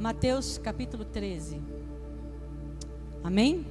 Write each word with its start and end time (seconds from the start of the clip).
Mateus 0.00 0.56
capítulo 0.56 1.04
13. 1.04 1.60
Amém? 3.22 3.66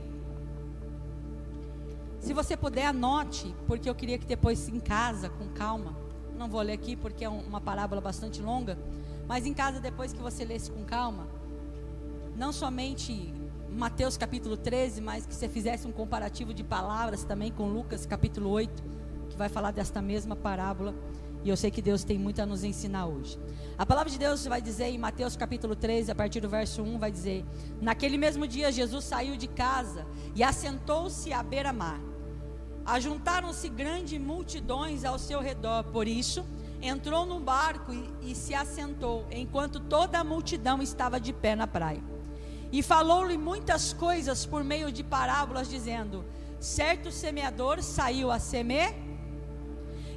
Se 2.20 2.36
você 2.36 2.56
puder, 2.56 2.86
anote, 2.86 3.52
porque 3.66 3.90
eu 3.90 3.96
queria 3.96 4.20
que 4.20 4.28
depois 4.28 4.70
em 4.70 4.80
casa, 4.80 5.28
com 5.28 5.48
calma, 5.48 5.98
não 6.38 6.48
vou 6.48 6.62
ler 6.62 6.74
aqui 6.74 6.96
porque 6.96 7.26
é 7.26 7.30
uma 7.30 7.60
parábola 7.60 8.00
bastante 8.00 8.44
longa, 8.44 8.78
mas 9.28 9.48
em 9.48 9.56
casa, 9.56 9.80
depois 9.80 10.14
que 10.14 10.20
você 10.20 10.46
lesse 10.46 10.70
com 10.70 10.86
calma, 10.86 11.26
não 12.36 12.54
somente 12.54 13.34
Mateus 13.68 14.16
capítulo 14.16 14.56
13, 14.56 15.02
mas 15.02 15.26
que 15.26 15.34
você 15.34 15.50
fizesse 15.50 15.88
um 15.88 15.92
comparativo 15.92 16.54
de 16.54 16.64
palavras 16.64 17.24
também 17.24 17.52
com 17.52 17.68
Lucas 17.68 18.06
capítulo 18.06 18.52
8, 18.52 18.84
que 19.32 19.36
vai 19.36 19.50
falar 19.50 19.72
desta 19.72 20.00
mesma 20.00 20.36
parábola. 20.36 20.94
E 21.44 21.50
eu 21.50 21.56
sei 21.56 21.72
que 21.72 21.82
Deus 21.82 22.04
tem 22.04 22.18
muito 22.18 22.42
a 22.42 22.46
nos 22.46 22.64
ensinar 22.64 23.06
hoje. 23.06 23.40
A 23.78 23.86
palavra 23.86 24.12
de 24.12 24.20
Deus 24.20 24.46
vai 24.46 24.62
dizer 24.62 24.88
em 24.88 24.98
Mateus 24.98 25.38
capítulo 25.38 25.74
13, 25.74 26.12
a 26.12 26.16
partir 26.16 26.42
do 26.42 26.50
verso 26.50 26.82
1, 26.82 27.00
vai 27.00 27.12
dizer: 27.12 27.46
Naquele 27.82 28.18
mesmo 28.18 28.46
dia, 28.46 28.72
Jesus 28.72 29.06
saiu 29.06 29.38
de 29.38 29.48
casa 29.48 30.06
e 30.36 30.44
assentou-se 30.44 31.32
à 31.32 31.42
beira-mar. 31.42 32.00
Ajuntaram-se 32.86 33.70
grandes 33.70 34.20
multidões 34.20 35.06
ao 35.06 35.18
seu 35.18 35.40
redor, 35.40 35.86
por 35.86 36.08
isso, 36.08 36.46
entrou 36.82 37.26
num 37.26 37.40
barco 37.40 37.94
e, 37.94 38.32
e 38.32 38.36
se 38.36 38.54
assentou, 38.54 39.26
enquanto 39.32 39.80
toda 39.80 40.20
a 40.20 40.24
multidão 40.24 40.82
estava 40.82 41.20
de 41.20 41.32
pé 41.32 41.56
na 41.56 41.68
praia. 41.68 42.04
E 42.72 42.84
falou-lhe 42.84 43.38
muitas 43.38 43.94
coisas 43.94 44.46
por 44.46 44.62
meio 44.64 44.92
de 44.92 45.06
parábolas, 45.06 45.70
dizendo: 45.70 46.26
Certo 46.60 47.12
semeador 47.12 47.82
saiu 47.82 48.30
a 48.30 48.40
semear 48.40 48.94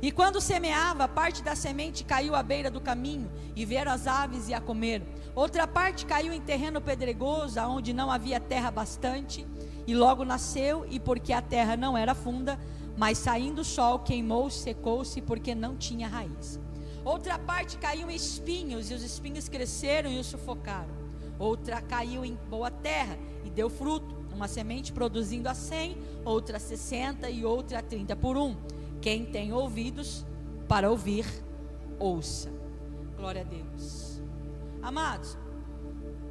e 0.03 0.11
quando 0.11 0.41
semeava, 0.41 1.07
parte 1.07 1.45
da 1.45 1.55
semente 1.55 2.03
caiu 2.03 2.35
à 2.35 2.43
beira 2.43 2.69
do 2.69 2.81
caminho, 2.81 3.31
e 3.55 3.65
vieram 3.65 3.93
as 3.93 4.09
aves 4.09 4.49
e 4.49 4.55
a 4.55 4.61
comer. 4.61 5.01
Outra 5.33 5.65
parte 5.65 6.05
caiu 6.05 6.33
em 6.33 6.41
terreno 6.41 6.81
pedregoso, 6.81 7.61
onde 7.61 7.93
não 7.93 8.11
havia 8.11 8.41
terra 8.41 8.73
bastante, 8.73 9.47
e 9.87 9.95
logo 9.95 10.25
nasceu, 10.25 10.85
e 10.91 10.99
porque 10.99 11.33
a 11.33 11.41
terra 11.41 11.77
não 11.77 11.97
era 11.97 12.17
funda, 12.17 12.59
mas 12.97 13.17
saindo 13.17 13.61
o 13.61 13.65
sol, 13.65 14.01
queimou-se, 14.01 14.59
secou-se, 14.59 15.23
porque 15.23 15.55
não 15.55 15.77
tinha 15.77 16.09
raiz. 16.09 16.59
Outra 17.05 17.39
parte 17.39 17.79
caiu 17.79 18.11
em 18.11 18.17
espinhos, 18.17 18.91
e 18.91 18.95
os 18.95 19.05
espinhos 19.05 19.49
cresceram 19.49 20.11
e 20.11 20.19
o 20.19 20.25
sufocaram. 20.25 21.01
Outra 21.39 21.81
caiu 21.81 22.25
em 22.25 22.37
boa 22.51 22.73
terra, 22.73 23.17
e 23.45 23.51
deu 23.51 23.71
fruto, 23.71 24.17
uma 24.35 24.49
semente 24.49 24.93
produzindo 24.93 25.49
a 25.49 25.55
cem, 25.55 25.97
outra 26.25 26.57
a 26.57 26.61
sessenta 26.61 27.31
e 27.31 27.45
outra 27.45 27.79
a 27.79 27.83
trinta 27.83 28.17
por 28.17 28.37
um. 28.37 28.57
Quem 29.03 29.27
tem 29.27 29.53
ouvidos 29.53 30.25
para 30.69 30.89
ouvir, 30.89 31.27
ouça. 31.99 32.53
Glória 33.17 33.43
a 33.43 33.45
Deus. 33.45 34.23
Amados, 34.81 35.37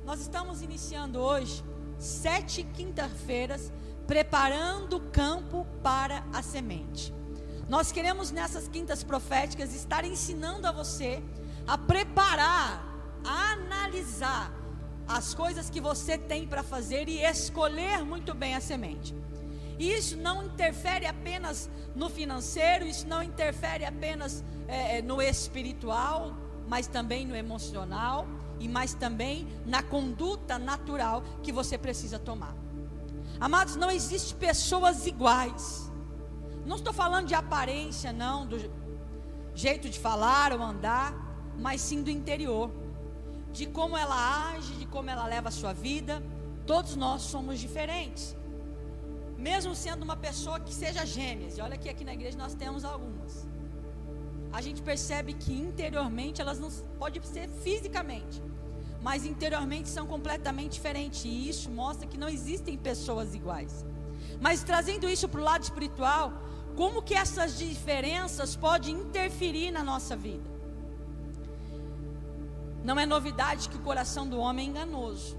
nós 0.05 0.21
estamos 0.21 0.61
iniciando 0.61 1.19
hoje 1.19 1.61
sete 1.99 2.63
quinta-feiras 2.63 3.73
preparando 4.07 4.95
o 4.95 5.11
campo 5.11 5.67
para 5.83 6.23
a 6.33 6.41
semente. 6.41 7.13
Nós 7.67 7.91
queremos 7.91 8.31
nessas 8.31 8.69
quintas 8.69 9.03
proféticas 9.03 9.75
estar 9.75 10.05
ensinando 10.05 10.65
a 10.65 10.71
você 10.71 11.21
a 11.67 11.77
preparar, 11.77 12.85
a 13.25 13.51
analisar 13.51 14.51
as 15.07 15.33
coisas 15.33 15.69
que 15.69 15.81
você 15.81 16.17
tem 16.17 16.47
para 16.47 16.63
fazer 16.63 17.09
e 17.09 17.21
escolher 17.21 18.03
muito 18.05 18.33
bem 18.33 18.55
a 18.55 18.61
semente. 18.61 19.13
Isso 19.81 20.15
não 20.15 20.43
interfere 20.45 21.07
apenas 21.07 21.67
no 21.95 22.07
financeiro, 22.07 22.85
isso 22.85 23.07
não 23.07 23.23
interfere 23.23 23.83
apenas 23.83 24.43
é, 24.67 24.99
é, 24.99 25.01
no 25.01 25.19
espiritual, 25.19 26.37
mas 26.67 26.85
também 26.85 27.25
no 27.25 27.35
emocional 27.35 28.27
e 28.59 28.69
mais 28.69 28.93
também 28.93 29.47
na 29.65 29.81
conduta 29.81 30.59
natural 30.59 31.23
que 31.41 31.51
você 31.51 31.79
precisa 31.79 32.19
tomar. 32.19 32.55
Amados, 33.39 33.75
não 33.75 33.89
existe 33.89 34.35
pessoas 34.35 35.07
iguais. 35.07 35.91
Não 36.63 36.75
estou 36.75 36.93
falando 36.93 37.25
de 37.25 37.33
aparência, 37.33 38.13
não, 38.13 38.45
do 38.45 38.71
jeito 39.55 39.89
de 39.89 39.97
falar 39.97 40.53
ou 40.53 40.61
andar, 40.61 41.11
mas 41.57 41.81
sim 41.81 42.03
do 42.03 42.11
interior, 42.11 42.69
de 43.51 43.65
como 43.65 43.97
ela 43.97 44.51
age, 44.53 44.75
de 44.75 44.85
como 44.85 45.09
ela 45.09 45.25
leva 45.25 45.49
a 45.49 45.51
sua 45.51 45.73
vida. 45.73 46.21
Todos 46.67 46.95
nós 46.95 47.23
somos 47.23 47.59
diferentes 47.59 48.39
mesmo 49.41 49.73
sendo 49.73 50.03
uma 50.03 50.15
pessoa 50.15 50.59
que 50.59 50.73
seja 50.73 51.05
gêmeas, 51.05 51.57
e 51.57 51.61
olha 51.61 51.77
que 51.77 51.89
aqui 51.89 52.03
na 52.05 52.13
igreja 52.13 52.37
nós 52.37 52.53
temos 52.53 52.85
algumas, 52.85 53.47
a 54.53 54.61
gente 54.61 54.81
percebe 54.81 55.33
que 55.33 55.53
interiormente 55.53 56.41
elas 56.41 56.59
não 56.59 56.69
pode 56.99 57.25
ser 57.25 57.47
fisicamente, 57.63 58.41
mas 59.01 59.25
interiormente 59.25 59.89
são 59.89 60.05
completamente 60.05 60.73
diferentes, 60.73 61.25
e 61.25 61.49
isso 61.49 61.71
mostra 61.71 62.07
que 62.07 62.17
não 62.17 62.29
existem 62.29 62.77
pessoas 62.77 63.33
iguais. 63.33 63.85
Mas 64.39 64.63
trazendo 64.63 65.09
isso 65.09 65.27
para 65.27 65.41
o 65.41 65.43
lado 65.43 65.63
espiritual, 65.63 66.33
como 66.75 67.01
que 67.01 67.15
essas 67.15 67.57
diferenças 67.57 68.55
podem 68.55 68.95
interferir 68.95 69.71
na 69.71 69.83
nossa 69.83 70.15
vida? 70.15 70.49
Não 72.83 72.99
é 72.99 73.05
novidade 73.05 73.69
que 73.69 73.77
o 73.77 73.81
coração 73.81 74.27
do 74.27 74.39
homem 74.39 74.67
é 74.67 74.69
enganoso. 74.69 75.37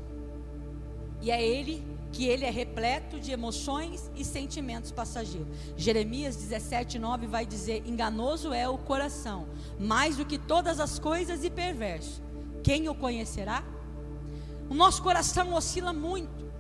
E 1.20 1.30
é 1.30 1.44
ele 1.44 1.91
que 2.12 2.27
ele 2.27 2.45
é 2.45 2.50
repleto 2.50 3.19
de 3.19 3.33
emoções 3.33 4.11
e 4.15 4.25
sentimentos 4.25 4.93
passageiros. 4.93 5.49
Jeremias 5.77 6.37
17, 6.37 6.99
9 6.99 7.27
vai 7.27 7.47
dizer: 7.47 7.83
Enganoso 7.87 8.53
é 8.53 8.69
o 8.69 8.77
coração, 8.77 9.49
mais 9.81 10.17
do 10.17 10.27
que 10.27 10.39
todas 10.39 10.78
as 10.78 10.99
coisas 10.99 11.43
e 11.43 11.50
perverso. 11.50 12.23
Quem 12.62 12.89
o 12.89 12.95
conhecerá? 12.95 13.65
O 14.69 14.75
nosso 14.75 15.03
coração 15.03 15.55
oscila 15.55 15.93
muito, 15.93 16.53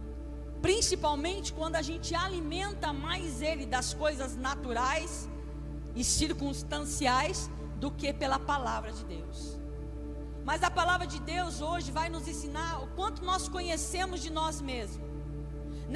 principalmente 0.60 1.52
quando 1.52 1.76
a 1.76 1.82
gente 1.82 2.14
alimenta 2.14 2.92
mais 2.92 3.42
ele 3.42 3.66
das 3.66 3.92
coisas 3.94 4.34
naturais 4.34 5.28
e 5.94 6.02
circunstanciais 6.02 7.50
do 7.76 7.90
que 7.90 8.12
pela 8.12 8.38
palavra 8.38 8.90
de 8.90 9.04
Deus. 9.04 9.58
Mas 10.44 10.62
a 10.62 10.70
palavra 10.70 11.06
de 11.06 11.20
Deus 11.20 11.60
hoje 11.60 11.92
vai 11.92 12.08
nos 12.08 12.26
ensinar 12.26 12.82
o 12.82 12.88
quanto 12.88 13.24
nós 13.24 13.48
conhecemos 13.48 14.20
de 14.20 14.30
nós 14.30 14.60
mesmos 14.60 15.11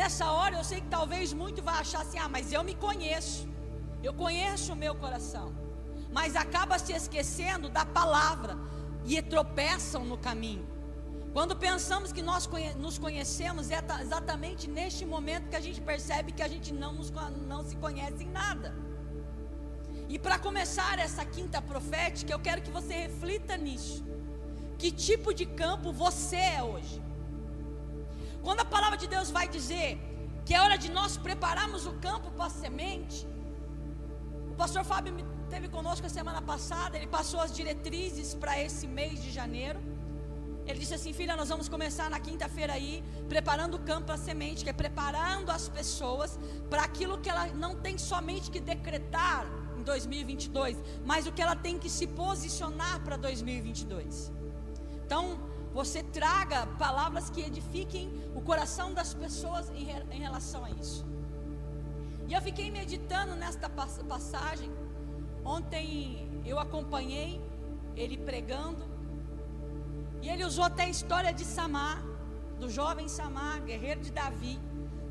Nessa 0.01 0.31
hora 0.31 0.55
eu 0.57 0.63
sei 0.71 0.83
que 0.83 0.89
talvez 0.89 1.33
muito 1.33 1.63
vai 1.69 1.77
achar 1.81 2.03
assim: 2.03 2.19
ah, 2.19 2.29
mas 2.29 2.53
eu 2.53 2.63
me 2.63 2.75
conheço, 2.87 3.49
eu 4.03 4.13
conheço 4.13 4.75
o 4.75 4.81
meu 4.85 4.95
coração, 4.95 5.47
mas 6.17 6.37
acaba 6.37 6.79
se 6.79 6.93
esquecendo 6.93 7.71
da 7.71 7.85
palavra 7.87 8.59
e 9.07 9.23
tropeçam 9.23 10.05
no 10.05 10.19
caminho. 10.19 10.67
Quando 11.33 11.57
pensamos 11.57 12.13
que 12.13 12.21
nós 12.21 12.47
nos 12.85 12.99
conhecemos, 12.99 13.71
é 13.71 13.81
exatamente 14.03 14.69
neste 14.69 15.07
momento 15.07 15.49
que 15.49 15.57
a 15.57 15.65
gente 15.67 15.81
percebe 15.81 16.31
que 16.31 16.43
a 16.43 16.49
gente 16.55 16.75
não, 16.75 16.93
nos, 16.93 17.11
não 17.53 17.65
se 17.65 17.77
conhece 17.77 18.23
em 18.25 18.31
nada. 18.31 18.75
E 20.11 20.19
para 20.19 20.39
começar 20.39 20.99
essa 20.99 21.25
quinta 21.25 21.61
profética, 21.63 22.33
eu 22.35 22.39
quero 22.39 22.61
que 22.61 22.71
você 22.71 22.95
reflita 23.07 23.57
nisso. 23.57 24.05
Que 24.77 24.93
tipo 24.93 25.33
de 25.33 25.47
campo 25.47 25.91
você 25.91 26.37
é 26.37 26.63
hoje? 26.63 27.06
Quando 28.47 28.61
a 28.61 28.65
palavra 28.65 28.97
de 29.03 29.09
Deus 29.13 29.29
vai 29.37 29.47
dizer 29.55 29.89
que 30.45 30.55
é 30.55 30.61
hora 30.65 30.77
de 30.83 30.89
nós 30.97 31.13
prepararmos 31.17 31.85
o 31.85 31.95
campo 31.95 32.29
para 32.37 32.47
a 32.47 32.51
semente, 32.63 33.27
o 34.53 34.55
pastor 34.55 34.85
Fábio 34.91 35.13
teve 35.51 35.69
conosco 35.69 36.07
a 36.07 36.09
semana 36.09 36.41
passada, 36.41 36.97
ele 36.97 37.09
passou 37.09 37.41
as 37.41 37.53
diretrizes 37.53 38.29
para 38.35 38.55
esse 38.67 38.87
mês 38.87 39.21
de 39.21 39.33
janeiro. 39.33 39.81
Ele 40.65 40.79
disse 40.79 40.95
assim: 40.95 41.13
Filha, 41.13 41.35
nós 41.41 41.49
vamos 41.49 41.69
começar 41.69 42.09
na 42.09 42.21
quinta-feira 42.21 42.75
aí, 42.75 43.03
preparando 43.29 43.75
o 43.79 43.81
campo 43.81 44.07
para 44.11 44.15
a 44.15 44.25
semente, 44.29 44.63
que 44.63 44.71
é 44.71 44.79
preparando 44.85 45.51
as 45.51 45.69
pessoas 45.69 46.39
para 46.71 46.83
aquilo 46.85 47.19
que 47.19 47.29
ela 47.29 47.47
não 47.65 47.75
tem 47.75 47.99
somente 47.99 48.49
que 48.49 48.61
decretar 48.61 49.45
em 49.77 49.83
2022, 49.83 50.77
mas 51.05 51.27
o 51.27 51.33
que 51.33 51.43
ela 51.43 51.57
tem 51.57 51.81
que 51.81 51.91
se 51.91 52.07
posicionar 52.07 53.01
para 53.01 53.17
2022. 53.17 54.31
Então, 55.05 55.37
você 55.77 56.03
traga 56.03 56.67
palavras 56.79 57.29
que 57.29 57.43
edifiquem 57.43 58.11
o 58.35 58.41
coração 58.41 58.95
das 58.95 59.13
pessoas 59.13 59.69
em, 59.75 59.87
em 60.11 60.21
relação 60.27 60.65
a 60.65 60.71
isso. 60.71 61.05
E 62.27 62.33
eu 62.33 62.41
fiquei 62.41 62.71
meditando 62.71 63.35
nesta 63.35 63.69
passagem. 63.69 64.71
Ontem 65.45 65.87
eu 66.47 66.59
acompanhei 66.59 67.43
ele 67.95 68.17
pregando. 68.17 68.85
E 70.23 70.31
ele 70.31 70.47
usou 70.47 70.65
até 70.65 70.85
a 70.85 70.89
história 70.89 71.31
de 71.31 71.45
Samar, 71.45 72.03
do 72.59 72.71
jovem 72.71 73.07
Samar, 73.07 73.61
guerreiro 73.61 74.01
de 74.01 74.11
Davi. 74.11 74.59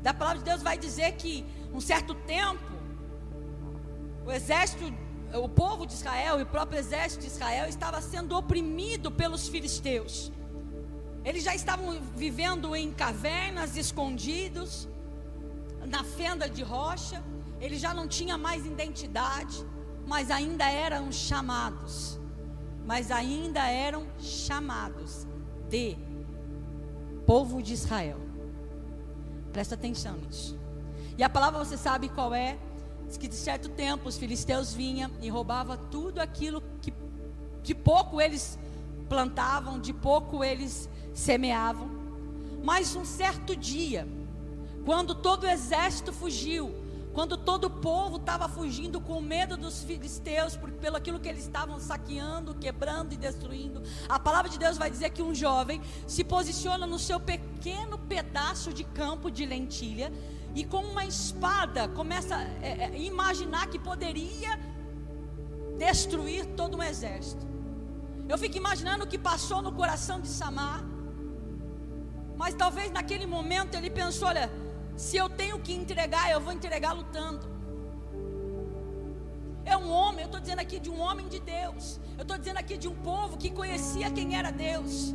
Da 0.02 0.12
palavra 0.12 0.38
de 0.38 0.44
Deus 0.50 0.62
vai 0.64 0.76
dizer 0.76 1.12
que 1.12 1.46
um 1.72 1.80
certo 1.80 2.12
tempo 2.36 2.72
o 4.26 4.32
exército, 4.32 4.92
o 5.32 5.48
povo 5.48 5.86
de 5.86 5.92
Israel 5.92 6.40
e 6.40 6.42
o 6.42 6.46
próprio 6.46 6.80
exército 6.80 7.22
de 7.22 7.28
Israel 7.28 7.68
estava 7.68 8.00
sendo 8.00 8.36
oprimido 8.36 9.12
pelos 9.12 9.46
filisteus. 9.46 10.32
Eles 11.26 11.42
já 11.42 11.56
estavam 11.56 12.00
vivendo 12.14 12.76
em 12.76 12.92
cavernas, 12.92 13.76
escondidos, 13.76 14.88
na 15.84 16.04
fenda 16.04 16.48
de 16.48 16.62
rocha. 16.62 17.20
Eles 17.60 17.80
já 17.80 17.92
não 17.92 18.06
tinham 18.06 18.38
mais 18.38 18.64
identidade, 18.64 19.66
mas 20.06 20.30
ainda 20.30 20.70
eram 20.70 21.10
chamados. 21.10 22.20
Mas 22.84 23.10
ainda 23.10 23.68
eram 23.68 24.06
chamados 24.20 25.26
de 25.68 25.96
povo 27.26 27.60
de 27.60 27.72
Israel. 27.72 28.20
Presta 29.52 29.74
atenção 29.74 30.16
nisso. 30.18 30.56
E 31.18 31.24
a 31.24 31.28
palavra 31.28 31.58
você 31.64 31.76
sabe 31.76 32.08
qual 32.08 32.32
é? 32.32 32.56
Diz 33.08 33.16
que 33.16 33.26
de 33.26 33.34
certo 33.34 33.68
tempo 33.70 34.08
os 34.08 34.16
filisteus 34.16 34.72
vinham 34.72 35.10
e 35.20 35.28
roubavam 35.28 35.76
tudo 35.90 36.20
aquilo 36.20 36.62
que 36.80 36.94
de 37.64 37.74
pouco 37.74 38.20
eles 38.20 38.56
plantavam, 39.08 39.80
de 39.80 39.92
pouco 39.92 40.44
eles 40.44 40.88
semeavam. 41.16 41.88
Mas 42.62 42.94
um 42.94 43.04
certo 43.04 43.56
dia, 43.56 44.06
quando 44.84 45.14
todo 45.14 45.44
o 45.44 45.48
exército 45.48 46.12
fugiu, 46.12 46.72
quando 47.12 47.38
todo 47.38 47.64
o 47.64 47.70
povo 47.70 48.16
estava 48.16 48.46
fugindo 48.46 49.00
com 49.00 49.20
medo 49.22 49.56
dos 49.56 49.82
filisteus, 49.82 50.54
por, 50.54 50.70
pelo 50.72 50.96
aquilo 50.96 51.18
que 51.18 51.28
eles 51.28 51.44
estavam 51.44 51.80
saqueando, 51.80 52.54
quebrando 52.54 53.14
e 53.14 53.16
destruindo, 53.16 53.82
a 54.06 54.18
palavra 54.18 54.50
de 54.50 54.58
Deus 54.58 54.76
vai 54.76 54.90
dizer 54.90 55.10
que 55.10 55.22
um 55.22 55.34
jovem 55.34 55.80
se 56.06 56.22
posiciona 56.22 56.86
no 56.86 56.98
seu 56.98 57.18
pequeno 57.18 57.96
pedaço 57.96 58.70
de 58.72 58.84
campo 58.84 59.30
de 59.30 59.46
lentilha 59.46 60.12
e 60.54 60.64
com 60.64 60.82
uma 60.84 61.06
espada 61.06 61.88
começa 61.88 62.36
a 62.36 62.42
é, 62.62 62.90
é, 62.92 62.98
imaginar 62.98 63.66
que 63.68 63.78
poderia 63.78 64.58
destruir 65.78 66.44
todo 66.54 66.76
um 66.76 66.82
exército. 66.82 67.46
Eu 68.28 68.36
fico 68.36 68.56
imaginando 68.56 69.04
o 69.04 69.06
que 69.06 69.18
passou 69.18 69.62
no 69.62 69.72
coração 69.72 70.20
de 70.20 70.28
Samar. 70.28 70.95
Mas 72.36 72.54
talvez 72.54 72.90
naquele 72.90 73.26
momento 73.26 73.74
ele 73.74 73.90
pensou: 73.90 74.28
olha, 74.28 74.50
se 74.96 75.16
eu 75.16 75.28
tenho 75.28 75.58
que 75.58 75.72
entregar, 75.72 76.30
eu 76.30 76.40
vou 76.40 76.52
entregar 76.52 76.92
lutando. 76.92 77.56
É 79.64 79.76
um 79.76 79.90
homem, 79.90 80.20
eu 80.20 80.26
estou 80.26 80.40
dizendo 80.40 80.60
aqui 80.60 80.78
de 80.78 80.88
um 80.88 81.00
homem 81.00 81.28
de 81.28 81.40
Deus. 81.40 82.00
Eu 82.16 82.22
estou 82.22 82.38
dizendo 82.38 82.58
aqui 82.58 82.76
de 82.76 82.88
um 82.88 82.94
povo 82.94 83.36
que 83.36 83.50
conhecia 83.50 84.10
quem 84.10 84.36
era 84.36 84.50
Deus. 84.50 85.12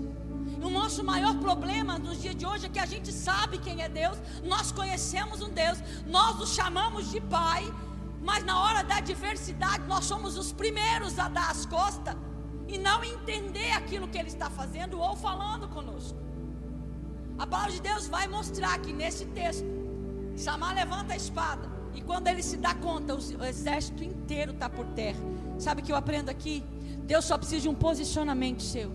O 0.62 0.70
nosso 0.70 1.04
maior 1.04 1.36
problema 1.40 1.98
nos 1.98 2.22
dias 2.22 2.36
de 2.36 2.46
hoje 2.46 2.66
é 2.68 2.70
que 2.70 2.78
a 2.80 2.86
gente 2.86 3.12
sabe 3.12 3.58
quem 3.58 3.82
é 3.82 3.90
Deus, 3.90 4.18
nós 4.44 4.72
conhecemos 4.72 5.42
um 5.42 5.50
Deus, 5.50 5.80
nós 6.06 6.40
o 6.40 6.46
chamamos 6.46 7.10
de 7.10 7.20
Pai, 7.22 7.64
mas 8.22 8.44
na 8.44 8.60
hora 8.60 8.84
da 8.84 8.98
adversidade 8.98 9.86
nós 9.88 10.06
somos 10.06 10.38
os 10.38 10.52
primeiros 10.52 11.18
a 11.18 11.28
dar 11.28 11.50
as 11.50 11.66
costas 11.66 12.16
e 12.68 12.78
não 12.78 13.04
entender 13.04 13.72
aquilo 13.72 14.08
que 14.08 14.18
Ele 14.18 14.28
está 14.28 14.50
fazendo 14.50 15.00
ou 15.00 15.16
falando 15.16 15.68
conosco. 15.68 16.31
A 17.42 17.48
palavra 17.48 17.72
de 17.72 17.82
Deus 17.82 18.08
vai 18.08 18.28
mostrar 18.28 18.78
que 18.78 18.94
nesse 18.94 19.26
texto, 19.26 19.66
Samar 20.36 20.76
levanta 20.76 21.14
a 21.14 21.16
espada. 21.16 21.68
E 21.96 22.00
quando 22.00 22.28
ele 22.28 22.44
se 22.44 22.56
dá 22.56 22.76
conta, 22.76 23.16
o 23.16 23.44
exército 23.44 24.04
inteiro 24.04 24.52
está 24.52 24.70
por 24.70 24.86
terra. 24.90 25.18
Sabe 25.58 25.82
o 25.82 25.84
que 25.84 25.92
eu 25.92 25.96
aprendo 25.96 26.30
aqui? 26.30 26.64
Deus 27.00 27.26
só 27.26 27.40
precisa 27.40 27.62
de 27.62 27.70
um 27.70 27.74
posicionamento 27.74 28.62
seu. 28.62 28.92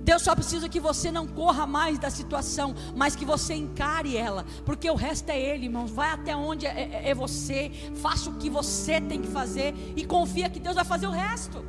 Deus 0.00 0.22
só 0.22 0.34
precisa 0.34 0.70
que 0.70 0.80
você 0.80 1.12
não 1.12 1.26
corra 1.26 1.66
mais 1.66 1.98
da 1.98 2.08
situação, 2.08 2.74
mas 2.94 3.14
que 3.14 3.26
você 3.26 3.52
encare 3.52 4.16
ela, 4.16 4.46
porque 4.64 4.90
o 4.90 4.94
resto 4.94 5.28
é 5.28 5.38
Ele, 5.38 5.66
irmãos. 5.66 5.90
Vai 5.90 6.08
até 6.12 6.34
onde 6.34 6.64
é, 6.64 6.70
é, 6.70 7.10
é 7.10 7.14
você, 7.14 7.70
faça 7.96 8.30
o 8.30 8.36
que 8.38 8.48
você 8.48 9.02
tem 9.02 9.20
que 9.20 9.28
fazer 9.28 9.74
e 9.94 10.02
confia 10.06 10.48
que 10.48 10.60
Deus 10.60 10.76
vai 10.76 10.84
fazer 10.84 11.08
o 11.08 11.10
resto. 11.10 11.62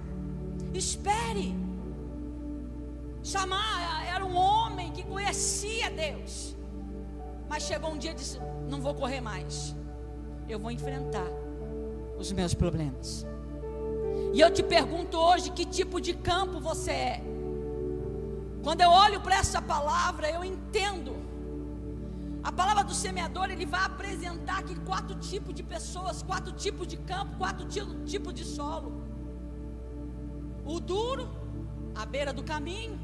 Espere. 0.73 1.53
Chamar 3.21 4.05
era 4.17 4.25
um 4.25 4.35
homem 4.35 4.76
conhecia 5.17 5.89
Deus. 5.89 6.55
Mas 7.49 7.63
chegou 7.63 7.91
um 7.91 7.97
dia 7.97 8.11
e 8.11 8.15
disse: 8.15 8.39
Não 8.69 8.79
vou 8.79 8.93
correr 8.93 9.21
mais. 9.21 9.75
Eu 10.47 10.59
vou 10.59 10.71
enfrentar 10.71 11.27
os 12.17 12.31
meus 12.31 12.53
problemas. 12.53 13.25
E 14.33 14.39
eu 14.39 14.51
te 14.51 14.63
pergunto 14.75 15.17
hoje: 15.17 15.51
que 15.51 15.65
tipo 15.65 15.99
de 15.99 16.13
campo 16.13 16.59
você 16.59 16.91
é? 16.91 17.21
Quando 18.63 18.81
eu 18.81 18.89
olho 18.89 19.19
para 19.21 19.37
essa 19.37 19.61
palavra, 19.61 20.29
eu 20.29 20.43
entendo. 20.43 21.15
A 22.43 22.51
palavra 22.51 22.83
do 22.83 22.93
semeador, 22.93 23.49
ele 23.49 23.65
vai 23.65 23.83
apresentar 23.83 24.59
aqui 24.59 24.75
quatro 24.81 25.15
tipos 25.15 25.53
de 25.53 25.63
pessoas, 25.63 26.21
quatro 26.21 26.53
tipos 26.53 26.87
de 26.87 26.95
campo, 26.95 27.35
quatro 27.37 27.65
tipos 28.05 28.33
de 28.33 28.45
solo. 28.45 29.03
O 30.65 30.79
duro, 30.79 31.29
à 31.93 32.05
beira 32.05 32.31
do 32.31 32.43
caminho, 32.43 32.97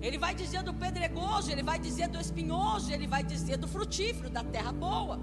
ele 0.00 0.18
vai 0.18 0.34
dizer 0.34 0.62
do 0.62 0.72
pedregoso, 0.72 1.50
ele 1.50 1.62
vai 1.62 1.78
dizer 1.78 2.08
do 2.08 2.20
espinhoso, 2.20 2.92
ele 2.92 3.06
vai 3.06 3.22
dizer 3.22 3.56
do 3.56 3.66
frutífero, 3.66 4.30
da 4.30 4.44
terra 4.44 4.72
boa. 4.72 5.18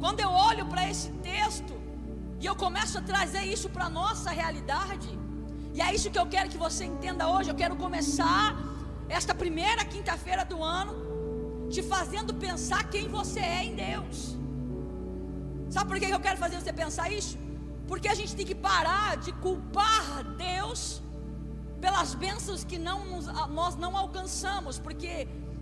Quando 0.00 0.20
eu 0.20 0.30
olho 0.30 0.66
para 0.66 0.88
esse 0.90 1.10
texto 1.30 1.74
e 2.40 2.46
eu 2.46 2.54
começo 2.54 2.98
a 2.98 3.02
trazer 3.02 3.44
isso 3.44 3.68
para 3.70 3.86
a 3.86 3.90
nossa 3.90 4.30
realidade, 4.30 5.08
e 5.74 5.80
é 5.80 5.94
isso 5.94 6.10
que 6.10 6.18
eu 6.18 6.26
quero 6.26 6.50
que 6.50 6.58
você 6.58 6.84
entenda 6.84 7.28
hoje. 7.28 7.48
Eu 7.50 7.54
quero 7.54 7.76
começar 7.76 8.56
esta 9.08 9.34
primeira 9.34 9.84
quinta-feira 9.84 10.44
do 10.44 10.62
ano 10.62 10.94
te 11.70 11.82
fazendo 11.82 12.34
pensar 12.34 12.82
quem 12.90 13.08
você 13.08 13.40
é 13.40 13.64
em 13.64 13.74
Deus. 13.74 14.36
Sabe 15.70 15.88
por 15.90 15.98
que 15.98 16.06
eu 16.06 16.20
quero 16.20 16.36
fazer 16.36 16.60
você 16.60 16.72
pensar 16.72 17.10
isso? 17.10 17.38
Porque 17.88 18.08
a 18.08 18.14
gente 18.14 18.36
tem 18.36 18.44
que 18.44 18.54
parar 18.54 19.16
de 19.16 19.32
culpar 19.32 20.22
Deus 20.36 21.00
pelas 21.84 22.10
bênçãos 22.24 22.62
que 22.70 22.78
não 22.88 22.98
nos, 23.10 23.26
nós 23.58 23.74
não 23.84 23.92
alcançamos, 24.02 24.74
porque 24.86 25.12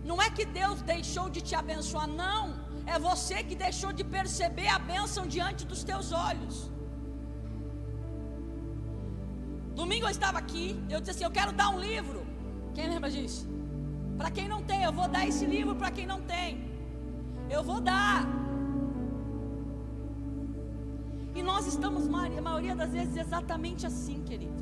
não 0.09 0.17
é 0.25 0.29
que 0.37 0.45
Deus 0.59 0.77
deixou 0.93 1.27
de 1.35 1.41
te 1.47 1.55
abençoar, 1.61 2.07
não, 2.23 2.43
é 2.93 2.97
você 3.09 3.37
que 3.49 3.55
deixou 3.65 3.91
de 3.99 4.03
perceber 4.17 4.67
a 4.67 4.79
bênção 4.93 5.23
diante 5.35 5.65
dos 5.71 5.83
teus 5.89 6.11
olhos. 6.27 6.55
Domingo 9.81 10.05
eu 10.05 10.13
estava 10.17 10.37
aqui, 10.43 10.67
eu 10.93 10.99
disse 10.99 11.11
assim: 11.11 11.23
Eu 11.23 11.31
quero 11.39 11.51
dar 11.61 11.69
um 11.75 11.79
livro. 11.79 12.19
Quem 12.75 12.87
lembra 12.93 13.09
disso? 13.15 13.43
Para 14.19 14.29
quem 14.35 14.47
não 14.53 14.61
tem, 14.71 14.83
eu 14.83 14.93
vou 14.99 15.07
dar 15.15 15.23
esse 15.31 15.45
livro 15.55 15.73
para 15.81 15.91
quem 15.97 16.05
não 16.13 16.21
tem. 16.33 16.49
Eu 17.49 17.63
vou 17.63 17.79
dar. 17.91 18.27
E 21.33 21.41
nós 21.41 21.65
estamos, 21.73 22.03
a 22.05 22.41
maioria 22.49 22.75
das 22.75 22.91
vezes, 22.97 23.15
exatamente 23.25 23.85
assim, 23.91 24.21
querido. 24.29 24.61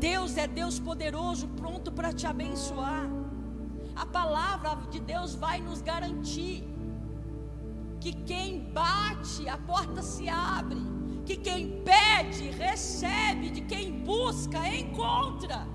Deus 0.00 0.36
é 0.38 0.46
Deus 0.46 0.78
poderoso, 0.80 1.46
pronto 1.48 1.92
para 1.92 2.10
te 2.12 2.26
abençoar. 2.26 3.06
A 3.94 4.06
palavra 4.06 4.76
de 4.90 4.98
Deus 4.98 5.34
vai 5.34 5.60
nos 5.60 5.82
garantir 5.82 6.64
que 8.00 8.12
quem 8.12 8.72
bate, 8.72 9.46
a 9.46 9.58
porta 9.58 10.00
se 10.00 10.26
abre, 10.26 10.80
que 11.26 11.36
quem 11.36 11.82
pede, 11.82 12.50
recebe, 12.50 13.50
de 13.50 13.60
quem 13.60 13.92
busca, 13.92 14.66
encontra. 14.74 15.68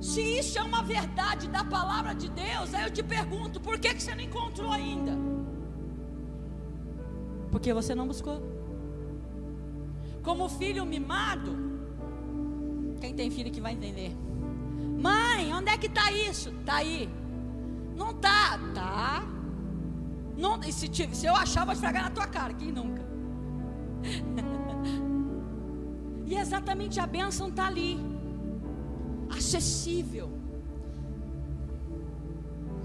Se 0.00 0.20
isso 0.20 0.56
é 0.58 0.62
uma 0.62 0.82
verdade 0.84 1.48
da 1.48 1.64
palavra 1.64 2.14
de 2.14 2.28
Deus, 2.28 2.72
aí 2.74 2.84
eu 2.84 2.90
te 2.92 3.02
pergunto, 3.02 3.60
por 3.60 3.78
que, 3.78 3.92
que 3.92 4.02
você 4.02 4.14
não 4.14 4.22
encontrou 4.22 4.70
ainda? 4.70 5.18
Porque 7.50 7.74
você 7.74 7.92
não 7.92 8.06
buscou. 8.06 8.40
Como 10.22 10.48
filho 10.48 10.86
mimado, 10.86 11.71
quem 13.02 13.14
tem 13.14 13.30
filho 13.32 13.50
que 13.50 13.60
vai 13.60 13.72
entender. 13.72 14.16
Mãe, 14.96 15.52
onde 15.52 15.70
é 15.70 15.76
que 15.76 15.88
está 15.88 16.12
isso? 16.12 16.50
Está 16.50 16.76
aí. 16.76 17.10
Não 17.96 18.14
tá, 18.14 18.56
tá. 18.72 19.24
Não, 20.38 20.62
se, 20.62 20.88
se 21.12 21.26
eu 21.26 21.34
achar, 21.34 21.64
vou 21.64 21.74
esfregar 21.74 22.04
na 22.04 22.10
tua 22.10 22.28
cara. 22.28 22.54
Quem 22.54 22.70
nunca? 22.70 23.02
e 26.24 26.36
exatamente 26.36 27.00
a 27.00 27.06
bênção 27.06 27.48
está 27.48 27.66
ali. 27.66 27.98
Acessível. 29.36 30.30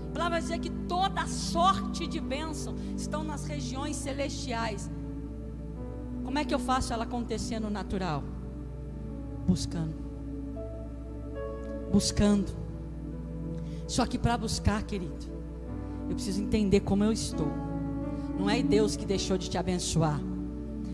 A 0.08 0.12
palavra 0.14 0.42
dizer 0.42 0.58
que 0.58 0.72
toda 0.96 1.28
sorte 1.28 2.08
de 2.08 2.20
bênção 2.20 2.74
estão 2.96 3.24
nas 3.24 3.46
regiões 3.46 3.96
celestiais. 3.96 4.90
Como 6.24 6.40
é 6.40 6.44
que 6.44 6.56
eu 6.56 6.60
faço 6.60 6.92
ela 6.92 7.04
acontecer 7.04 7.60
no 7.60 7.70
natural? 7.70 8.24
Buscando 9.48 10.07
buscando. 11.92 12.52
Só 13.88 14.06
que 14.06 14.18
para 14.18 14.38
buscar, 14.38 14.84
querido, 14.84 15.26
eu 16.10 16.16
preciso 16.16 16.42
entender 16.42 16.82
como 16.82 17.04
eu 17.04 17.12
estou. 17.12 17.52
Não 18.38 18.50
é 18.50 18.62
Deus 18.62 18.96
que 18.96 19.06
deixou 19.06 19.38
de 19.38 19.50
te 19.50 19.58
abençoar, 19.58 20.20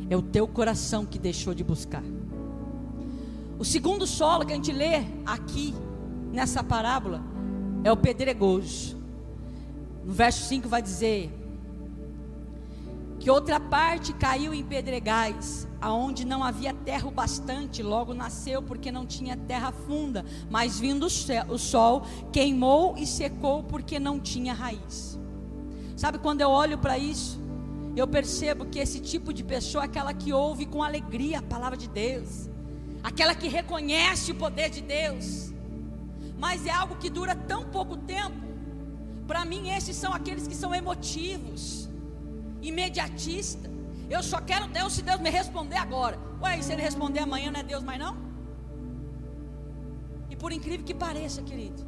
é 0.10 0.16
o 0.16 0.22
teu 0.22 0.48
coração 0.48 1.06
que 1.06 1.20
deixou 1.20 1.54
de 1.54 1.64
buscar. 1.64 2.04
O 3.60 3.66
segundo 3.66 4.06
solo 4.08 4.46
que 4.46 4.54
a 4.54 4.56
gente 4.56 4.72
lê 4.72 5.06
aqui, 5.26 5.74
nessa 6.32 6.64
parábola, 6.64 7.22
é 7.84 7.92
o 7.92 7.98
pedregoso. 7.98 8.98
No 10.06 10.14
verso 10.14 10.48
5 10.48 10.68
vai 10.68 10.82
dizer: 10.82 11.32
que 13.24 13.32
outra 13.32 13.58
parte 13.58 14.12
caiu 14.12 14.54
em 14.54 14.66
pedregais, 14.66 15.66
aonde 15.80 16.26
não 16.26 16.44
havia 16.44 16.74
terra 16.74 17.08
o 17.08 17.12
bastante, 17.12 17.82
logo 17.82 18.14
nasceu 18.14 18.62
porque 18.62 18.92
não 18.92 19.06
tinha 19.06 19.38
terra 19.38 19.72
funda, 19.72 20.26
mas 20.52 20.78
vindo 20.78 21.06
o 21.06 21.58
sol, 21.58 22.06
queimou 22.34 22.96
e 22.98 23.08
secou 23.08 23.64
porque 23.64 23.98
não 23.98 24.20
tinha 24.20 24.54
raiz. 24.54 25.18
Sabe 25.96 26.18
quando 26.18 26.42
eu 26.42 26.50
olho 26.50 26.78
para 26.78 26.98
isso, 26.98 27.40
eu 27.96 28.06
percebo 28.06 28.66
que 28.66 28.78
esse 28.78 29.00
tipo 29.00 29.32
de 29.32 29.42
pessoa 29.42 29.86
é 29.86 29.88
aquela 29.88 30.14
que 30.14 30.34
ouve 30.34 30.66
com 30.66 30.84
alegria 30.84 31.40
a 31.40 31.42
palavra 31.42 31.78
de 31.78 31.88
Deus, 31.88 32.50
aquela 33.02 33.34
que 33.34 33.48
reconhece 33.48 34.34
o 34.34 34.36
poder 34.36 34.70
de 34.70 34.82
Deus, 34.82 35.54
mas 36.38 36.66
é 36.66 36.72
algo 36.72 36.98
que 36.98 37.10
dura 37.10 37.34
tão 37.38 37.64
pouco 37.64 37.96
tempo. 37.96 38.36
Para 39.26 39.46
mim, 39.46 39.70
esses 39.70 39.96
são 39.96 40.12
aqueles 40.12 40.46
que 40.46 40.56
são 40.56 40.76
emotivos, 40.76 41.88
imediatistas. 42.64 43.72
Eu 44.10 44.22
só 44.24 44.40
quero 44.42 44.68
Deus 44.68 44.94
se 44.94 45.02
Deus 45.02 45.20
me 45.20 45.30
responder 45.30 45.78
agora. 45.78 46.18
Ué, 46.42 46.58
e 46.58 46.64
se 46.64 46.72
ele 46.72 46.82
responder 46.82 47.20
amanhã 47.20 47.52
não 47.52 47.60
é 47.60 47.64
Deus 47.64 47.84
mais 47.84 48.00
não? 48.00 48.18
E 50.30 50.36
por 50.36 50.52
incrível 50.52 50.86
que 50.86 50.94
pareça, 50.94 51.42
querido, 51.42 51.86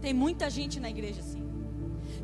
tem 0.00 0.12
muita 0.12 0.50
gente 0.50 0.78
na 0.78 0.90
igreja 0.90 1.20
assim. 1.20 1.46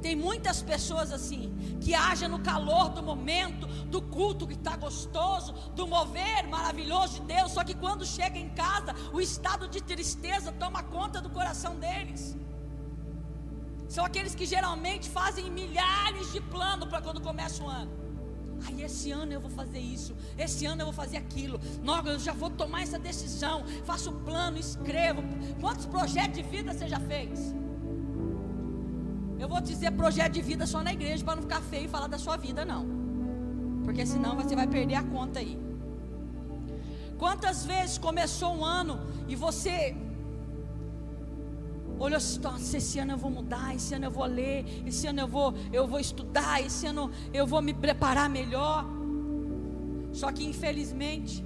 Tem 0.00 0.14
muitas 0.14 0.60
pessoas 0.60 1.12
assim, 1.12 1.54
que 1.80 1.94
agem 1.94 2.28
no 2.28 2.40
calor 2.40 2.90
do 2.90 3.02
momento, 3.02 3.66
do 3.86 4.02
culto 4.02 4.46
que 4.46 4.54
está 4.54 4.76
gostoso, 4.76 5.52
do 5.74 5.86
mover 5.86 6.46
maravilhoso 6.48 7.20
de 7.20 7.26
Deus, 7.34 7.52
só 7.52 7.64
que 7.64 7.74
quando 7.74 8.04
chega 8.04 8.38
em 8.38 8.50
casa, 8.50 8.94
o 9.12 9.20
estado 9.20 9.66
de 9.68 9.82
tristeza 9.82 10.52
toma 10.52 10.82
conta 10.82 11.20
do 11.20 11.30
coração 11.30 11.76
deles. 11.76 12.36
São 13.94 14.04
aqueles 14.04 14.34
que 14.38 14.44
geralmente 14.44 15.08
fazem 15.08 15.48
milhares 15.58 16.32
de 16.32 16.40
planos 16.54 16.88
para 16.88 17.00
quando 17.00 17.20
começa 17.20 17.62
o 17.62 17.68
ano. 17.68 17.92
Aí 18.66 18.82
esse 18.82 19.12
ano 19.12 19.32
eu 19.32 19.40
vou 19.40 19.50
fazer 19.50 19.78
isso, 19.78 20.16
esse 20.36 20.66
ano 20.66 20.80
eu 20.82 20.86
vou 20.86 20.96
fazer 21.02 21.16
aquilo. 21.16 21.60
Logo 21.90 22.08
eu 22.08 22.18
já 22.18 22.32
vou 22.32 22.50
tomar 22.50 22.82
essa 22.82 22.98
decisão. 22.98 23.56
Faço 23.84 24.10
plano, 24.28 24.58
escrevo. 24.58 25.22
Quantos 25.60 25.86
projetos 25.86 26.38
de 26.38 26.42
vida 26.42 26.72
você 26.72 26.88
já 26.88 26.98
fez? 26.98 27.54
Eu 29.38 29.48
vou 29.48 29.60
dizer 29.60 29.92
projeto 29.92 30.32
de 30.32 30.42
vida 30.42 30.66
só 30.66 30.82
na 30.82 30.92
igreja 30.92 31.24
para 31.24 31.36
não 31.36 31.44
ficar 31.44 31.60
feio 31.60 31.84
e 31.84 31.88
falar 31.88 32.08
da 32.08 32.18
sua 32.18 32.36
vida, 32.36 32.64
não. 32.64 32.84
Porque 33.84 34.04
senão 34.04 34.34
você 34.34 34.56
vai 34.56 34.66
perder 34.66 34.96
a 34.96 35.04
conta 35.04 35.38
aí. 35.38 35.56
Quantas 37.16 37.64
vezes 37.64 37.96
começou 37.96 38.56
um 38.56 38.64
ano 38.64 38.98
e 39.28 39.36
você 39.36 39.96
olhou 42.04 42.16
assim, 42.16 42.38
nossa, 42.40 42.76
esse 42.76 42.98
ano 42.98 43.12
eu 43.12 43.18
vou 43.18 43.30
mudar, 43.30 43.74
esse 43.74 43.94
ano 43.94 44.06
eu 44.06 44.10
vou 44.10 44.24
ler, 44.26 44.64
esse 44.86 45.06
ano 45.06 45.20
eu 45.20 45.28
vou, 45.28 45.54
eu 45.72 45.86
vou 45.86 45.98
estudar, 45.98 46.60
esse 46.60 46.86
ano 46.86 47.10
eu 47.32 47.46
vou 47.46 47.60
me 47.62 47.72
preparar 47.72 48.28
melhor. 48.28 48.84
Só 50.12 50.30
que 50.30 50.44
infelizmente, 50.44 51.44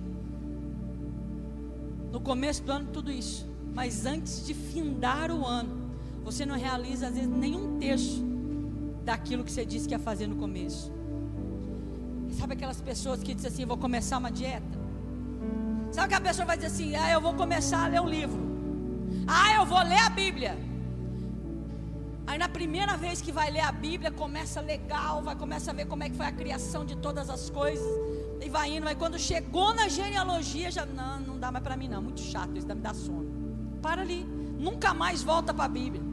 no 2.12 2.20
começo 2.20 2.62
do 2.62 2.72
ano 2.72 2.88
tudo 2.92 3.10
isso, 3.10 3.46
mas 3.74 4.06
antes 4.06 4.44
de 4.44 4.54
findar 4.54 5.30
o 5.30 5.46
ano, 5.46 5.90
você 6.24 6.44
não 6.44 6.56
realiza 6.56 7.08
às 7.08 7.14
vezes 7.14 7.30
nenhum 7.30 7.78
terço 7.78 8.22
daquilo 9.04 9.44
que 9.44 9.52
você 9.52 9.64
disse 9.64 9.88
que 9.88 9.94
ia 9.94 9.98
fazer 9.98 10.26
no 10.26 10.36
começo. 10.36 10.92
Sabe 12.32 12.54
aquelas 12.54 12.80
pessoas 12.80 13.22
que 13.22 13.34
dizem 13.34 13.50
assim: 13.50 13.64
vou 13.64 13.78
começar 13.78 14.18
uma 14.18 14.30
dieta? 14.30 14.78
Sabe 15.90 16.08
que 16.08 16.14
a 16.14 16.20
pessoa 16.20 16.44
vai 16.44 16.56
dizer 16.56 16.68
assim: 16.68 16.94
ah, 16.94 17.10
eu 17.10 17.20
vou 17.20 17.34
começar 17.34 17.84
a 17.84 17.88
ler 17.88 18.00
um 18.00 18.08
livro. 18.08 18.47
Ah, 19.28 19.54
eu 19.54 19.66
vou 19.66 19.82
ler 19.82 19.98
a 19.98 20.08
Bíblia. 20.08 20.58
Aí 22.26 22.38
na 22.38 22.48
primeira 22.48 22.96
vez 22.96 23.20
que 23.20 23.30
vai 23.30 23.50
ler 23.50 23.60
a 23.60 23.72
Bíblia, 23.72 24.10
começa 24.10 24.60
legal, 24.60 25.22
vai 25.22 25.36
começa 25.36 25.70
a 25.70 25.74
ver 25.74 25.86
como 25.86 26.02
é 26.02 26.10
que 26.10 26.16
foi 26.16 26.26
a 26.26 26.32
criação 26.32 26.84
de 26.84 26.96
todas 26.96 27.30
as 27.30 27.50
coisas. 27.50 27.86
E 28.40 28.48
vai 28.48 28.74
indo, 28.74 28.84
mas 28.84 28.96
quando 28.96 29.18
chegou 29.18 29.74
na 29.74 29.88
genealogia, 29.88 30.70
já 30.70 30.84
não, 30.86 31.20
não 31.20 31.38
dá 31.38 31.52
mais 31.52 31.62
para 31.62 31.76
mim 31.76 31.88
não, 31.88 32.02
muito 32.02 32.20
chato 32.20 32.56
isso, 32.56 32.66
me 32.66 32.74
dá 32.74 32.94
sono. 32.94 33.78
Para 33.82 34.02
ali, 34.02 34.24
nunca 34.58 34.94
mais 34.94 35.22
volta 35.22 35.52
para 35.54 35.64
a 35.64 35.68
Bíblia 35.68 36.08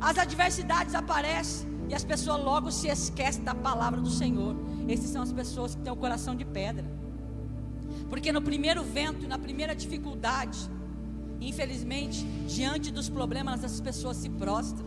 as 0.00 0.16
adversidades 0.16 0.94
aparecem 0.94 1.68
e 1.88 1.94
as 1.94 2.02
pessoas 2.02 2.42
logo 2.42 2.70
se 2.70 2.88
esquecem 2.88 3.44
da 3.44 3.54
palavra 3.54 4.00
do 4.00 4.08
Senhor. 4.08 4.56
Essas 4.88 5.10
são 5.10 5.22
as 5.22 5.32
pessoas 5.32 5.74
que 5.74 5.82
têm 5.82 5.92
o 5.92 5.96
coração 5.96 6.34
de 6.34 6.44
pedra. 6.44 6.86
Porque 8.08 8.32
no 8.32 8.40
primeiro 8.40 8.82
vento, 8.82 9.28
na 9.28 9.38
primeira 9.38 9.74
dificuldade, 9.74 10.58
infelizmente, 11.40 12.22
diante 12.46 12.90
dos 12.90 13.08
problemas, 13.08 13.64
as 13.64 13.80
pessoas 13.80 14.16
se 14.18 14.28
prostram. 14.28 14.86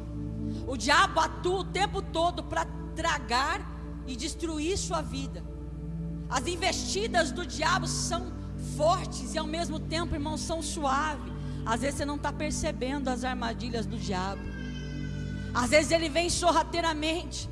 O 0.67 0.77
diabo 0.77 1.19
atua 1.19 1.60
o 1.60 1.63
tempo 1.63 2.01
todo 2.01 2.43
para 2.43 2.65
tragar 2.95 3.62
e 4.05 4.15
destruir 4.15 4.77
sua 4.77 5.01
vida. 5.01 5.43
As 6.29 6.48
investidas 6.48 7.31
do 7.31 7.45
diabo 7.45 7.88
são 7.88 8.31
fortes 8.77 9.33
e 9.33 9.38
ao 9.38 9.48
mesmo 9.48 9.79
tempo, 9.79 10.15
irmãos, 10.15 10.41
são 10.41 10.62
suaves. 10.62 11.31
Às 11.65 11.81
vezes 11.81 11.98
você 11.98 12.05
não 12.05 12.15
está 12.15 12.31
percebendo 12.31 13.07
as 13.07 13.24
armadilhas 13.24 13.86
do 13.86 13.98
diabo. 13.98 14.41
Às 15.53 15.69
vezes 15.69 15.91
ele 15.91 16.10
vem 16.10 16.29
sorrateiramente. 16.29 17.50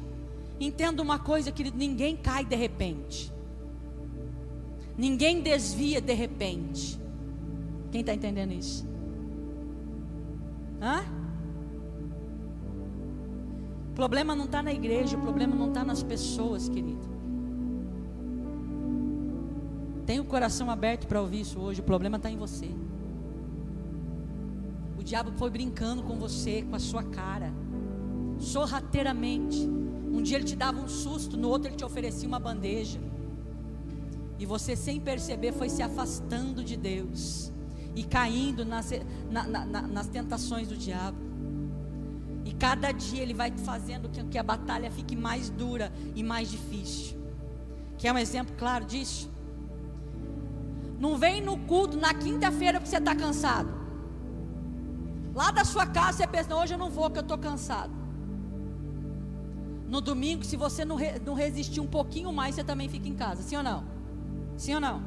Entenda 0.60 1.02
uma 1.02 1.20
coisa, 1.20 1.52
querido: 1.52 1.78
ninguém 1.78 2.16
cai 2.16 2.44
de 2.44 2.56
repente. 2.56 3.32
Ninguém 4.98 5.42
desvia 5.42 6.02
de 6.02 6.14
repente. 6.14 7.00
Quem 7.92 8.02
está 8.02 8.14
entendendo 8.14 8.52
isso? 8.52 8.91
Hã? 10.82 11.04
O 13.92 13.94
problema 13.94 14.36
não 14.36 14.46
está 14.46 14.64
na 14.64 14.74
igreja, 14.74 15.16
o 15.16 15.22
problema 15.22 15.56
não 15.56 15.68
está 15.68 15.84
nas 15.84 16.02
pessoas, 16.02 16.68
querido. 16.68 17.12
Tem 20.06 20.20
o 20.20 20.26
coração 20.26 20.72
aberto 20.72 21.08
para 21.08 21.22
ouvir 21.22 21.42
isso 21.42 21.60
hoje, 21.60 21.82
o 21.82 21.84
problema 21.84 22.18
está 22.18 22.32
em 22.32 22.38
você. 22.38 22.70
O 24.98 25.04
diabo 25.04 25.32
foi 25.34 25.50
brincando 25.50 26.04
com 26.04 26.18
você, 26.18 26.64
com 26.64 26.76
a 26.76 26.80
sua 26.80 27.04
cara 27.04 27.54
sorrateiramente. 28.42 29.70
Um 30.12 30.22
dia 30.22 30.38
ele 30.38 30.46
te 30.46 30.56
dava 30.56 30.82
um 30.82 30.88
susto, 30.88 31.38
no 31.38 31.48
outro 31.48 31.70
ele 31.70 31.78
te 31.78 31.86
oferecia 31.86 32.28
uma 32.28 32.40
bandeja. 32.40 33.00
E 34.40 34.46
você, 34.46 34.76
sem 34.76 35.00
perceber, 35.00 35.52
foi 35.52 35.70
se 35.70 35.84
afastando 35.84 36.64
de 36.64 36.76
Deus 36.76 37.54
e 37.96 38.04
caindo 38.04 38.66
nas, 38.66 38.92
na, 39.30 39.48
na, 39.48 39.82
nas 39.82 40.08
tentações 40.08 40.68
do 40.68 40.78
diabo. 40.78 41.18
E 42.46 42.54
cada 42.54 42.92
dia 42.92 43.22
ele 43.22 43.34
vai 43.34 43.52
fazendo 43.52 44.10
com 44.10 44.28
que 44.28 44.38
a 44.38 44.44
batalha 44.44 44.90
fique 44.90 45.16
mais 45.16 45.50
dura 45.50 45.92
e 46.16 46.24
mais 46.24 46.50
difícil. 46.50 47.18
Quer 47.98 48.14
um 48.14 48.18
exemplo 48.18 48.56
claro 48.58 48.86
disso? 48.86 49.30
Não 51.00 51.18
vem 51.18 51.42
no 51.42 51.58
culto 51.58 51.98
na 51.98 52.14
quinta-feira 52.14 52.80
porque 52.80 52.90
você 52.90 52.98
está 52.98 53.16
cansado. 53.16 53.70
Lá 55.34 55.52
da 55.52 55.64
sua 55.64 55.86
casa 55.86 56.18
você 56.18 56.28
pensa, 56.28 56.56
hoje 56.56 56.74
eu 56.74 56.78
não 56.78 56.90
vou, 56.90 57.06
porque 57.06 57.20
eu 57.20 57.24
estou 57.24 57.38
cansado. 57.38 57.92
No 59.88 60.00
domingo, 60.00 60.44
se 60.44 60.56
você 60.56 60.86
não, 60.86 60.96
re, 60.96 61.20
não 61.26 61.34
resistir 61.34 61.80
um 61.80 61.88
pouquinho 61.88 62.32
mais, 62.32 62.56
você 62.56 62.64
também 62.64 62.88
fica 62.88 63.08
em 63.10 63.16
casa. 63.16 63.42
Sim 63.42 63.58
ou 63.58 63.64
não? 63.64 63.84
Sim 64.58 64.76
ou 64.76 64.82
não? 64.82 65.04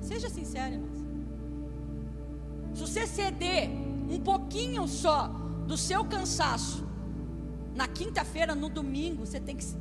Seja 0.00 0.28
sincero, 0.28 0.74
irmãos. 0.74 0.89
Se 2.74 2.80
você 2.80 3.06
ceder 3.06 3.68
um 4.08 4.20
pouquinho 4.20 4.86
só 4.88 5.28
do 5.66 5.76
seu 5.76 6.04
cansaço, 6.04 6.84
na 7.74 7.86
quinta-feira, 7.86 8.54
no 8.54 8.68
domingo, 8.68 9.26
você 9.26 9.40
tem 9.40 9.56
que 9.56 9.64
se 9.64 9.76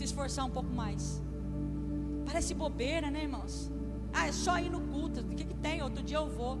esforçar 0.00 0.44
um 0.44 0.50
pouco 0.50 0.72
mais. 0.72 1.22
Parece 2.24 2.54
bobeira, 2.54 3.10
né, 3.10 3.22
irmãos? 3.22 3.70
Ah, 4.12 4.28
é 4.28 4.32
só 4.32 4.58
ir 4.58 4.70
no 4.70 4.80
culto. 4.80 5.20
O 5.20 5.34
que, 5.34 5.44
que 5.44 5.54
tem? 5.54 5.82
Outro 5.82 6.02
dia 6.02 6.18
eu 6.18 6.28
vou 6.28 6.58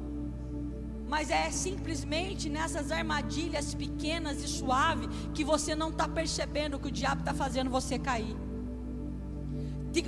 mas 1.08 1.30
é 1.30 1.50
simplesmente 1.50 2.50
nessas 2.50 2.92
armadilhas 2.92 3.74
pequenas 3.74 4.44
e 4.44 4.46
suaves 4.46 5.08
que 5.32 5.42
você 5.42 5.74
não 5.74 5.88
está 5.88 6.06
percebendo 6.06 6.78
que 6.78 6.88
o 6.88 6.92
diabo 6.92 7.20
está 7.20 7.32
fazendo 7.32 7.70
você 7.70 7.98
cair. 7.98 8.36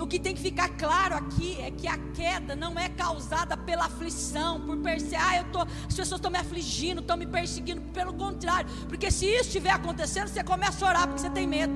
O 0.01 0.07
que 0.07 0.19
tem 0.19 0.35
que 0.35 0.41
ficar 0.41 0.69
claro 0.71 1.15
aqui 1.15 1.59
é 1.61 1.71
que 1.71 1.89
a 1.89 1.97
queda 2.15 2.55
não 2.55 2.79
é 2.79 2.89
causada 2.89 3.57
pela 3.57 3.87
aflição, 3.87 4.61
por 4.61 4.77
perceber, 4.79 5.17
ah, 5.17 5.39
eu 5.39 5.45
tô, 5.45 5.61
as 5.63 5.95
pessoas 5.95 6.13
estão 6.13 6.31
me 6.31 6.39
afligindo, 6.39 7.01
estão 7.01 7.17
me 7.17 7.27
perseguindo, 7.27 7.81
pelo 7.93 8.13
contrário, 8.13 8.71
porque 8.89 9.11
se 9.11 9.27
isso 9.27 9.49
estiver 9.49 9.71
acontecendo, 9.71 10.29
você 10.29 10.45
começa 10.45 10.85
a 10.85 10.89
orar 10.89 11.07
porque 11.07 11.21
você 11.21 11.31
tem 11.31 11.47
medo. 11.47 11.73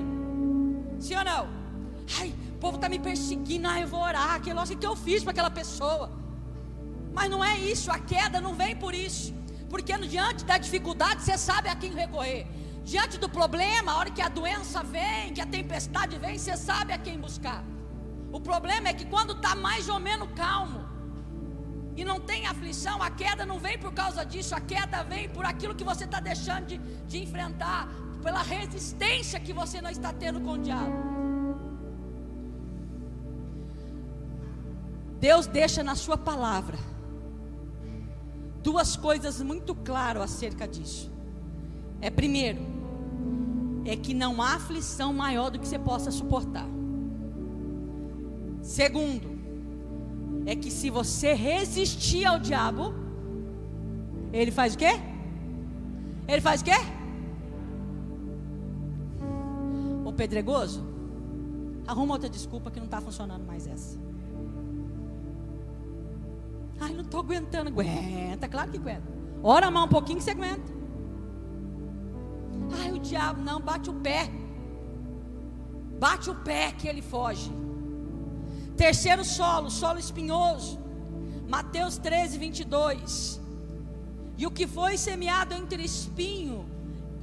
Sim 0.99 1.15
ou 1.15 1.23
não? 1.23 1.47
Ai, 2.19 2.33
o 2.51 2.57
povo 2.57 2.75
está 2.75 2.87
me 2.87 2.99
perseguindo, 2.99 3.67
ah, 3.67 3.79
eu 3.79 3.87
vou 3.87 4.01
orar, 4.01 4.39
que 4.41 4.51
o 4.51 4.77
que 4.77 4.87
eu 4.87 4.95
fiz 4.95 5.23
para 5.23 5.31
aquela 5.31 5.51
pessoa. 5.51 6.09
Mas 7.13 7.29
não 7.29 7.43
é 7.43 7.57
isso, 7.59 7.91
a 7.91 7.99
queda 7.99 8.39
não 8.39 8.53
vem 8.53 8.75
por 8.75 8.93
isso. 8.93 9.33
Porque 9.69 9.97
diante 9.97 10.45
da 10.45 10.57
dificuldade 10.57 11.21
você 11.21 11.37
sabe 11.37 11.69
a 11.69 11.75
quem 11.75 11.93
recorrer. 11.93 12.47
Diante 12.83 13.17
do 13.17 13.27
problema, 13.27 13.91
a 13.91 13.97
hora 13.97 14.11
que 14.11 14.21
a 14.21 14.29
doença 14.29 14.83
vem, 14.83 15.33
que 15.33 15.41
a 15.41 15.45
tempestade 15.45 16.17
vem, 16.17 16.37
você 16.37 16.55
sabe 16.55 16.93
a 16.93 16.97
quem 16.97 17.19
buscar. 17.19 17.63
O 18.35 18.39
problema 18.41 18.89
é 18.89 18.93
que 18.93 19.05
quando 19.05 19.31
está 19.31 19.55
mais 19.55 19.87
ou 19.87 19.97
menos 19.97 20.27
calmo, 20.35 20.81
e 21.95 22.03
não 22.03 22.19
tem 22.19 22.45
aflição, 22.45 23.01
a 23.01 23.09
queda 23.09 23.45
não 23.45 23.57
vem 23.57 23.77
por 23.79 23.93
causa 23.93 24.25
disso, 24.25 24.53
a 24.53 24.59
queda 24.59 25.03
vem 25.03 25.29
por 25.29 25.45
aquilo 25.45 25.73
que 25.73 25.85
você 25.85 26.03
está 26.03 26.19
deixando 26.19 26.65
de, 26.65 26.77
de 27.07 27.17
enfrentar, 27.23 27.87
pela 28.21 28.41
resistência 28.41 29.39
que 29.39 29.53
você 29.53 29.79
não 29.79 29.89
está 29.89 30.11
tendo 30.11 30.41
com 30.41 30.51
o 30.51 30.57
diabo. 30.57 30.97
Deus 35.17 35.47
deixa 35.47 35.81
na 35.81 35.95
sua 35.95 36.17
palavra 36.17 36.77
duas 38.61 38.97
coisas 38.97 39.41
muito 39.41 39.73
claras 39.73 40.23
acerca 40.23 40.67
disso. 40.67 41.09
É 42.01 42.09
primeiro, 42.09 42.59
é 43.85 43.95
que 43.95 44.13
não 44.13 44.41
há 44.41 44.55
aflição 44.55 45.13
maior 45.13 45.49
do 45.49 45.57
que 45.57 45.65
você 45.65 45.79
possa 45.79 46.11
suportar. 46.11 46.75
Segundo, 48.65 49.29
é 50.43 50.55
que 50.55 50.71
se 50.71 50.89
você 50.89 51.33
resistir 51.33 52.25
ao 52.25 52.39
diabo, 52.39 52.95
ele 54.33 54.49
faz 54.49 54.73
o 54.73 54.77
quê? 54.79 54.99
Ele 56.27 56.41
faz 56.41 56.61
o 56.61 56.65
quê? 56.65 56.71
O 60.03 60.11
pedregoso, 60.11 60.83
arruma 61.85 62.15
outra 62.15 62.27
desculpa 62.27 62.71
que 62.71 62.79
não 62.79 62.87
está 62.87 62.99
funcionando 62.99 63.45
mais 63.45 63.67
essa. 63.67 63.99
Ai, 66.79 66.91
não 66.91 67.01
estou 67.01 67.19
aguentando. 67.19 67.69
Aguenta, 67.69 68.47
claro 68.49 68.71
que 68.71 68.79
aguenta. 68.79 69.13
Ora 69.43 69.69
mais 69.69 69.85
um 69.85 69.89
pouquinho 69.89 70.17
que 70.17 70.23
você 70.23 70.31
aguenta. 70.31 70.73
Ai, 72.81 72.91
o 72.91 72.99
diabo, 72.99 73.41
não, 73.41 73.61
bate 73.61 73.91
o 73.91 73.93
pé. 73.93 74.27
Bate 75.99 76.31
o 76.31 76.35
pé 76.35 76.71
que 76.71 76.87
ele 76.87 77.03
foge. 77.03 77.64
Terceiro 78.75 79.23
solo, 79.23 79.69
solo 79.69 79.99
espinhoso. 79.99 80.79
Mateus 81.47 81.97
13, 81.97 82.37
22. 82.37 83.41
E 84.37 84.45
o 84.45 84.51
que 84.51 84.67
foi 84.67 84.97
semeado 84.97 85.53
entre 85.53 85.83
espinho 85.83 86.65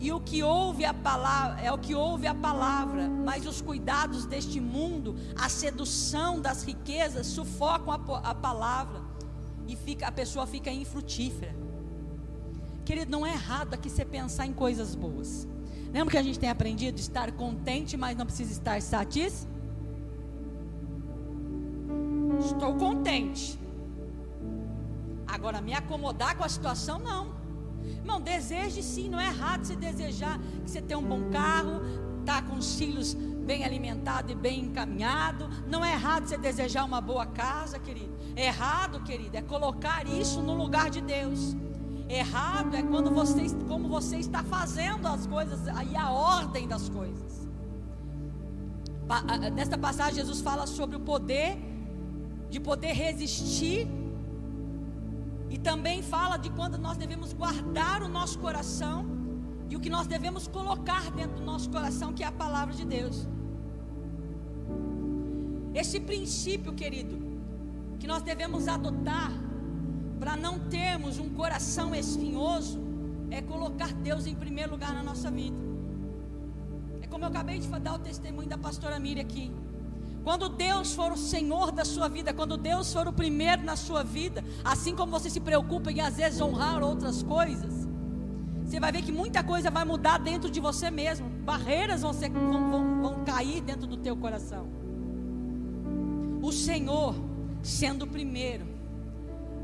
e 0.01 0.11
o 0.11 0.21
que 0.21 0.43
ouve 0.43 0.85
a 0.85 0.93
palavra, 0.93 1.61
é 1.61 1.71
o 1.71 1.79
que 1.79 1.95
ouve 1.95 2.27
a 2.27 2.35
palavra, 2.35 3.09
mas 3.09 3.47
os 3.47 3.61
cuidados 3.61 4.25
deste 4.25 4.61
mundo, 4.61 5.15
a 5.37 5.49
sedução 5.49 6.41
das 6.41 6.65
riquezas 6.65 7.29
sufocam 7.29 7.93
a, 7.93 8.31
a 8.31 8.35
palavra 8.35 9.01
e 9.69 9.77
fica, 9.77 10.09
a 10.09 10.13
pessoa 10.13 10.47
fica 10.47 10.73
infrutífera. 10.73 11.55
Querido, 12.85 13.13
não 13.13 13.25
é 13.25 13.33
errado 13.33 13.75
aqui 13.75 13.89
você 13.89 14.05
pensar 14.05 14.45
em 14.45 14.53
coisas 14.53 14.95
boas. 14.97 15.47
Lembra 15.93 16.11
que 16.11 16.19
a 16.19 16.23
gente 16.23 16.39
tem 16.39 16.51
aprendido 16.51 16.99
estar 16.99 17.31
contente, 17.31 17.97
mas 17.97 18.17
não 18.17 18.27
precisa 18.27 18.51
estar 18.51 18.83
satisfeito? 18.83 19.53
Estou 22.41 22.75
contente. 22.75 23.59
Agora, 25.27 25.61
me 25.61 25.73
acomodar 25.73 26.37
com 26.37 26.45
a 26.45 26.49
situação, 26.49 26.99
não. 26.99 27.35
Irmão, 27.85 28.21
deseje 28.21 28.83
sim, 28.83 29.09
não 29.09 29.19
é 29.19 29.27
errado 29.27 29.65
você 29.65 29.77
desejar 29.77 30.39
que 30.65 30.71
você 30.71 30.81
tenha 30.81 30.99
um 30.99 31.05
bom 31.05 31.31
carro, 31.31 31.81
tá 32.25 32.43
com 32.43 32.57
os 32.57 32.77
filhos 32.77 33.15
bem 33.15 33.65
alimentados 33.65 34.31
e 34.31 34.35
bem 34.35 34.61
encaminhado. 34.61 35.49
Não 35.67 35.85
é 35.85 35.93
errado 35.93 36.27
você 36.27 36.37
desejar 36.37 36.85
uma 36.85 37.01
boa 37.01 37.27
casa, 37.27 37.79
querido. 37.79 38.13
É 38.37 38.47
errado, 38.47 39.03
querido, 39.03 39.37
é 39.37 39.43
colocar 39.43 40.07
isso 40.07 40.41
no 40.41 40.55
lugar 40.55 40.91
de 40.91 41.01
Deus. 41.01 41.57
Errado 42.09 42.75
é 42.77 42.83
quando 42.83 43.11
você, 43.11 43.47
como 43.67 43.89
você 43.89 44.17
está 44.17 44.43
fazendo 44.43 45.07
as 45.07 45.27
coisas 45.27 45.61
e 45.91 45.97
a 45.97 46.11
ordem 46.11 46.69
das 46.69 46.89
coisas. 46.89 47.49
Nesta 49.55 49.77
passagem, 49.77 50.15
Jesus 50.15 50.41
fala 50.41 50.67
sobre 50.67 50.97
o 50.97 51.01
poder 51.01 51.72
de 52.53 52.61
poder 52.61 52.93
resistir 52.93 53.89
e 55.49 55.57
também 55.69 55.99
fala 56.03 56.37
de 56.37 56.51
quando 56.59 56.77
nós 56.87 56.97
devemos 57.03 57.33
guardar 57.33 58.03
o 58.03 58.09
nosso 58.09 58.39
coração 58.39 58.99
e 59.71 59.77
o 59.77 59.81
que 59.81 59.89
nós 59.97 60.07
devemos 60.07 60.47
colocar 60.47 61.05
dentro 61.13 61.37
do 61.41 61.45
nosso 61.53 61.69
coração, 61.71 62.13
que 62.13 62.23
é 62.23 62.27
a 62.27 62.37
palavra 62.45 62.75
de 62.75 62.85
Deus. 62.85 63.27
Esse 65.75 65.99
princípio, 65.99 66.75
querido, 66.75 67.17
que 67.99 68.07
nós 68.07 68.23
devemos 68.23 68.69
adotar 68.69 69.33
para 70.21 70.37
não 70.37 70.55
termos 70.79 71.19
um 71.19 71.31
coração 71.31 71.95
espinhoso, 71.95 72.79
é 73.31 73.41
colocar 73.41 73.95
Deus 74.09 74.27
em 74.27 74.35
primeiro 74.35 74.73
lugar 74.73 74.93
na 74.93 75.03
nossa 75.03 75.31
vida. 75.31 75.57
É 77.01 77.07
como 77.07 77.25
eu 77.25 77.29
acabei 77.29 77.59
de 77.59 77.69
dar 77.81 77.95
o 77.95 77.99
testemunho 77.99 78.49
da 78.55 78.59
pastora 78.59 78.99
Miriam 79.01 79.23
aqui. 79.23 79.51
Quando 80.25 80.49
Deus 80.49 80.95
for 80.95 81.13
o 81.13 81.17
Senhor 81.17 81.73
da 81.73 81.85
sua 81.85 82.09
vida, 82.09 82.33
quando 82.33 82.57
Deus 82.57 82.93
for 82.93 83.09
o 83.09 83.13
primeiro 83.13 83.63
na 83.65 83.75
sua 83.75 84.05
vida, 84.05 84.45
assim 84.65 84.95
como 84.95 85.11
você 85.11 85.29
se 85.29 85.41
preocupa 85.41 85.91
em 85.91 86.01
às 86.01 86.17
vezes 86.17 86.41
honrar 86.41 86.83
outras 86.83 87.23
coisas, 87.23 87.89
você 88.65 88.79
vai 88.79 88.93
ver 88.93 89.03
que 89.03 89.11
muita 89.11 89.43
coisa 89.43 89.71
vai 89.71 89.85
mudar 89.85 90.19
dentro 90.19 90.49
de 90.49 90.61
você 90.61 90.91
mesmo. 90.91 91.29
Barreiras 91.29 92.03
vão, 92.03 92.13
ser, 92.13 92.31
vão, 92.31 92.71
vão, 92.71 93.03
vão 93.03 93.25
cair 93.25 93.61
dentro 93.61 93.87
do 93.87 93.97
teu 93.97 94.17
coração. 94.17 94.67
O 96.41 96.53
Senhor, 96.53 97.17
sendo 97.63 98.05
o 98.05 98.09
primeiro, 98.09 98.65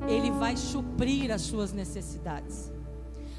Ele 0.09 0.31
vai 0.33 0.57
suprir 0.57 1.31
as 1.31 1.43
suas 1.43 1.73
necessidades. 1.73 2.73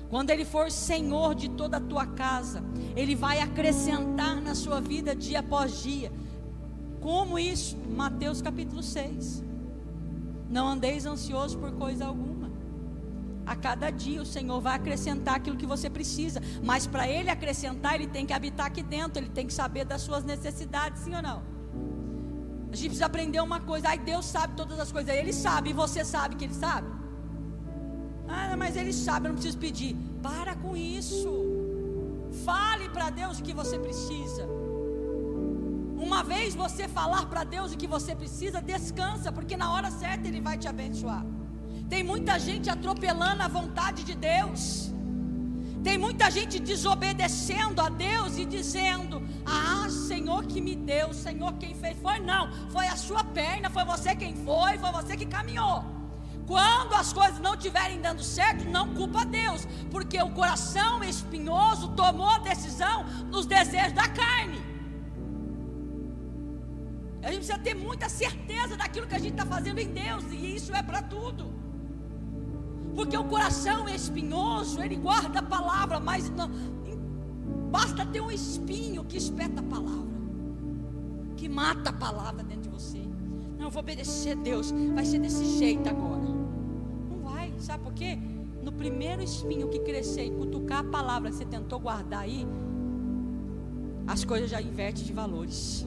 Quando 0.10 0.30
Ele 0.30 0.46
for 0.46 0.72
Senhor 0.72 1.36
de 1.36 1.50
toda 1.50 1.78
a 1.78 1.82
tua 1.82 2.06
casa, 2.06 2.64
Ele 2.96 3.14
vai 3.14 3.42
acrescentar 3.42 4.42
na 4.42 4.56
sua 4.56 4.80
vida 4.80 5.14
dia 5.14 5.42
após 5.42 5.84
dia 5.84 6.12
como 7.02 7.40
isso? 7.40 7.78
Mateus 7.78 8.42
capítulo 8.42 8.84
6. 8.84 9.44
Não 10.50 10.68
andeis 10.68 11.06
ansiosos 11.06 11.56
por 11.56 11.72
coisa 11.72 12.06
alguma. 12.06 12.50
A 13.46 13.56
cada 13.56 13.90
dia 13.90 14.22
o 14.22 14.26
Senhor 14.26 14.60
vai 14.60 14.76
acrescentar 14.76 15.36
aquilo 15.36 15.58
que 15.58 15.66
você 15.66 15.90
precisa. 15.90 16.42
Mas 16.64 16.86
para 16.86 17.08
Ele 17.08 17.30
acrescentar, 17.30 17.96
Ele 17.96 18.08
tem 18.08 18.26
que 18.26 18.34
habitar 18.34 18.68
aqui 18.68 18.84
dentro. 18.84 19.20
Ele 19.22 19.30
tem 19.30 19.48
que 19.48 19.54
saber 19.54 19.86
das 19.86 20.02
suas 20.02 20.24
necessidades, 20.24 21.04
sim 21.04 21.16
ou 21.16 21.22
não? 21.22 21.42
A 22.72 22.76
gente 22.76 22.90
precisa 22.90 23.08
aprender 23.08 23.40
uma 23.42 23.60
coisa. 23.60 23.90
Ai, 23.90 23.98
Deus 23.98 24.26
sabe 24.26 24.56
todas 24.56 24.80
as 24.80 24.92
coisas. 24.92 25.14
Ele 25.14 25.34
sabe 25.34 25.72
e 25.72 25.74
você 25.74 26.06
sabe 26.06 26.36
que 26.36 26.46
Ele 26.46 26.54
sabe. 26.54 26.88
Ah, 28.28 28.56
mas 28.56 28.76
Ele 28.76 28.94
sabe, 28.94 29.26
eu 29.26 29.30
não 29.30 29.36
preciso 29.36 29.58
pedir. 29.58 29.96
Para 30.22 30.56
com 30.56 30.78
isso. 30.78 31.32
Fale 32.46 32.90
para 32.90 33.10
Deus 33.10 33.40
o 33.40 33.44
que 33.44 33.54
você 33.54 33.80
precisa. 33.80 34.48
Uma 36.10 36.24
vez 36.24 36.56
você 36.56 36.88
falar 36.88 37.28
para 37.32 37.44
Deus 37.44 37.72
o 37.72 37.78
que 37.78 37.86
você 37.96 38.16
precisa, 38.22 38.60
descansa, 38.60 39.32
porque 39.32 39.56
na 39.56 39.72
hora 39.72 39.92
certa 39.92 40.28
Ele 40.28 40.42
vai 40.42 40.58
te 40.58 40.68
abençoar. 40.68 41.24
Tem 41.88 42.02
muita 42.04 42.40
gente 42.40 42.68
atropelando 42.68 43.44
a 43.44 43.48
vontade 43.48 44.04
de 44.04 44.16
Deus. 44.16 44.92
Tem 45.84 46.00
muita 46.00 46.32
gente 46.32 46.58
desobedecendo 46.72 47.80
a 47.80 47.90
Deus 47.90 48.40
e 48.40 48.46
dizendo: 48.56 49.22
Ah, 49.46 49.88
Senhor 50.08 50.48
que 50.48 50.60
me 50.60 50.76
deu, 50.76 51.14
Senhor 51.14 51.54
quem 51.62 51.76
fez. 51.76 51.96
Foi 52.02 52.18
não, 52.18 52.52
foi 52.72 52.88
a 52.88 52.96
sua 52.96 53.24
perna, 53.24 53.70
foi 53.70 53.86
você 53.86 54.16
quem 54.16 54.34
foi, 54.48 54.80
foi 54.80 54.92
você 54.92 55.16
que 55.16 55.28
caminhou. 55.28 55.86
Quando 56.48 56.96
as 56.96 57.14
coisas 57.14 57.38
não 57.38 57.54
estiverem 57.54 58.02
dando 58.02 58.24
certo, 58.24 58.66
não 58.66 58.96
culpa 58.96 59.24
Deus, 59.24 59.68
porque 59.92 60.20
o 60.20 60.32
coração 60.32 61.04
espinhoso 61.04 61.90
tomou 61.90 62.32
a 62.32 62.40
decisão 62.40 63.06
nos 63.30 63.46
desejos 63.46 63.94
da 63.94 64.10
carne. 64.10 64.69
A 67.22 67.28
gente 67.28 67.38
precisa 67.38 67.60
ter 67.60 67.74
muita 67.74 68.08
certeza 68.08 68.78
daquilo 68.78 69.08
que 69.08 69.16
a 69.16 69.20
gente 69.20 69.34
está 69.34 69.46
fazendo 69.46 69.80
em 69.80 69.90
Deus, 69.90 70.24
e 70.32 70.56
isso 70.56 70.74
é 70.74 70.82
para 70.82 71.02
tudo. 71.02 71.46
Porque 72.96 73.18
o 73.18 73.26
coração 73.26 73.88
é 73.88 73.96
espinhoso, 73.96 74.82
ele 74.82 74.96
guarda 74.96 75.40
a 75.40 75.44
palavra, 75.44 76.00
mas 76.00 76.30
não, 76.30 76.50
basta 77.70 78.06
ter 78.06 78.22
um 78.22 78.32
espinho 78.32 79.04
que 79.04 79.18
espeta 79.18 79.60
a 79.60 79.64
palavra, 79.64 80.10
que 81.36 81.50
mata 81.50 81.90
a 81.90 81.94
palavra 81.94 82.44
dentro 82.44 82.64
de 82.64 82.70
você. 82.70 83.00
Não, 83.58 83.66
eu 83.66 83.70
vou 83.70 83.82
obedecer 83.82 84.38
a 84.38 84.42
Deus, 84.42 84.72
vai 84.94 85.04
ser 85.04 85.20
desse 85.20 85.44
jeito 85.58 85.88
agora. 85.90 86.22
Não 86.22 87.20
vai, 87.22 87.54
sabe 87.60 87.84
por 87.84 87.94
quê? 87.94 88.18
No 88.64 88.72
primeiro 88.72 89.22
espinho 89.22 89.68
que 89.68 89.80
crescer 89.80 90.26
e 90.26 90.32
cutucar 90.32 90.80
a 90.80 90.84
palavra 90.84 91.30
que 91.30 91.36
você 91.36 91.46
tentou 91.46 91.80
guardar 91.80 92.22
aí, 92.22 92.48
as 94.08 94.24
coisas 94.24 94.50
já 94.50 94.62
invertem 94.62 95.04
de 95.04 95.14
valores 95.14 95.86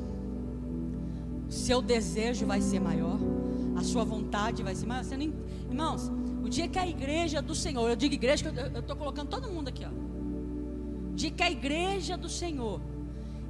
seu 1.52 1.82
desejo 1.82 2.46
vai 2.46 2.60
ser 2.62 2.80
maior, 2.80 3.18
a 3.76 3.84
sua 3.84 4.04
vontade 4.04 4.62
vai 4.62 4.74
ser 4.74 4.86
maior. 4.86 5.04
Você 5.04 5.16
nem, 5.16 5.34
irmãos, 5.68 6.10
o 6.42 6.48
dia 6.48 6.66
que 6.66 6.78
a 6.78 6.88
igreja 6.88 7.42
do 7.42 7.54
Senhor, 7.54 7.88
eu 7.88 7.94
digo 7.94 8.14
igreja, 8.14 8.52
eu 8.74 8.80
estou 8.80 8.96
colocando 8.96 9.28
todo 9.28 9.50
mundo 9.50 9.68
aqui, 9.68 9.84
ó. 9.84 9.90
O 11.12 11.14
dia 11.14 11.30
que 11.30 11.42
a 11.42 11.50
igreja 11.50 12.16
do 12.16 12.28
Senhor 12.28 12.80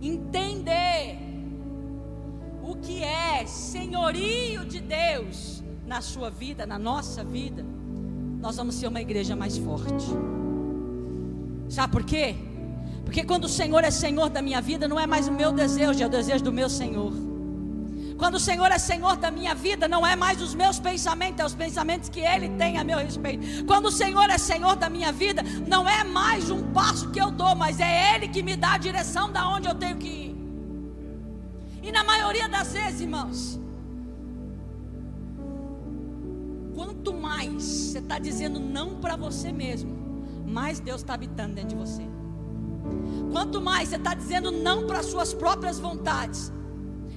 entender 0.01 1.17
o 2.61 2.75
que 2.75 3.05
é 3.05 3.47
senhorio 3.47 4.65
de 4.65 4.81
Deus 4.81 5.63
na 5.87 6.01
sua 6.01 6.29
vida, 6.29 6.67
na 6.67 6.79
nossa 6.79 7.23
vida, 7.23 7.65
nós 8.41 8.57
vamos 8.57 8.75
ser 8.75 8.89
uma 8.89 9.01
igreja 9.01 9.37
mais 9.37 9.57
forte. 9.59 10.07
Sabe 11.69 11.93
por 11.93 12.05
quê? 12.05 12.35
Porque 13.05 13.23
quando 13.23 13.45
o 13.45 13.49
Senhor 13.49 13.85
é 13.85 13.93
Senhor 13.93 14.29
da 14.29 14.43
minha 14.43 14.61
vida, 14.61 14.89
não 14.89 14.99
é 14.99 15.07
mais 15.07 15.29
o 15.29 15.33
meu 15.33 15.53
desejo, 15.53 16.03
é 16.03 16.07
o 16.07 16.11
desejo 16.11 16.43
do 16.43 16.53
meu 16.53 16.69
Senhor. 16.69 17.32
Quando 18.23 18.37
o 18.37 18.41
Senhor 18.41 18.71
é 18.71 18.79
Senhor 18.79 19.17
da 19.17 19.33
minha 19.33 19.53
vida, 19.53 19.89
não 19.89 20.07
é 20.07 20.15
mais 20.15 20.41
os 20.41 20.55
meus 20.55 20.79
pensamentos, 20.79 21.41
é 21.41 21.45
os 21.45 21.57
pensamentos 21.57 22.09
que 22.09 22.21
Ele 22.21 22.51
tem 22.51 22.79
a 22.79 22.85
meu 22.85 22.99
respeito. 22.99 23.65
Quando 23.65 23.87
o 23.87 23.91
Senhor 23.91 24.31
é 24.31 24.39
Senhor 24.39 24.77
da 24.77 24.89
minha 24.89 25.11
vida, 25.11 25.43
não 25.67 25.89
é 25.89 26.05
mais 26.05 26.49
um 26.49 26.71
passo 26.73 27.11
que 27.11 27.21
eu 27.21 27.33
dou, 27.33 27.57
mas 27.57 27.81
é 27.81 28.15
Ele 28.15 28.29
que 28.29 28.41
me 28.41 28.55
dá 28.55 28.75
a 28.75 28.79
direção 28.79 29.33
da 29.33 29.49
onde 29.49 29.67
eu 29.67 29.75
tenho 29.75 29.97
que 29.97 30.07
ir. 30.07 30.37
E 31.83 31.91
na 31.91 32.05
maioria 32.05 32.49
das 32.49 32.73
vezes, 32.73 33.01
irmãos, 33.01 33.59
quanto 36.77 37.13
mais 37.13 37.61
você 37.61 37.99
está 37.99 38.21
dizendo 38.21 38.61
não 38.61 39.01
para 39.01 39.17
você 39.17 39.51
mesmo, 39.51 39.91
mais 40.47 40.79
Deus 40.79 41.01
está 41.01 41.15
habitando 41.15 41.55
dentro 41.55 41.71
de 41.71 41.75
você. 41.75 42.07
Quanto 43.33 43.61
mais 43.61 43.89
você 43.89 43.97
está 43.97 44.15
dizendo 44.15 44.53
não 44.53 44.87
para 44.87 45.01
as 45.01 45.07
suas 45.07 45.35
próprias 45.35 45.81
vontades, 45.81 46.53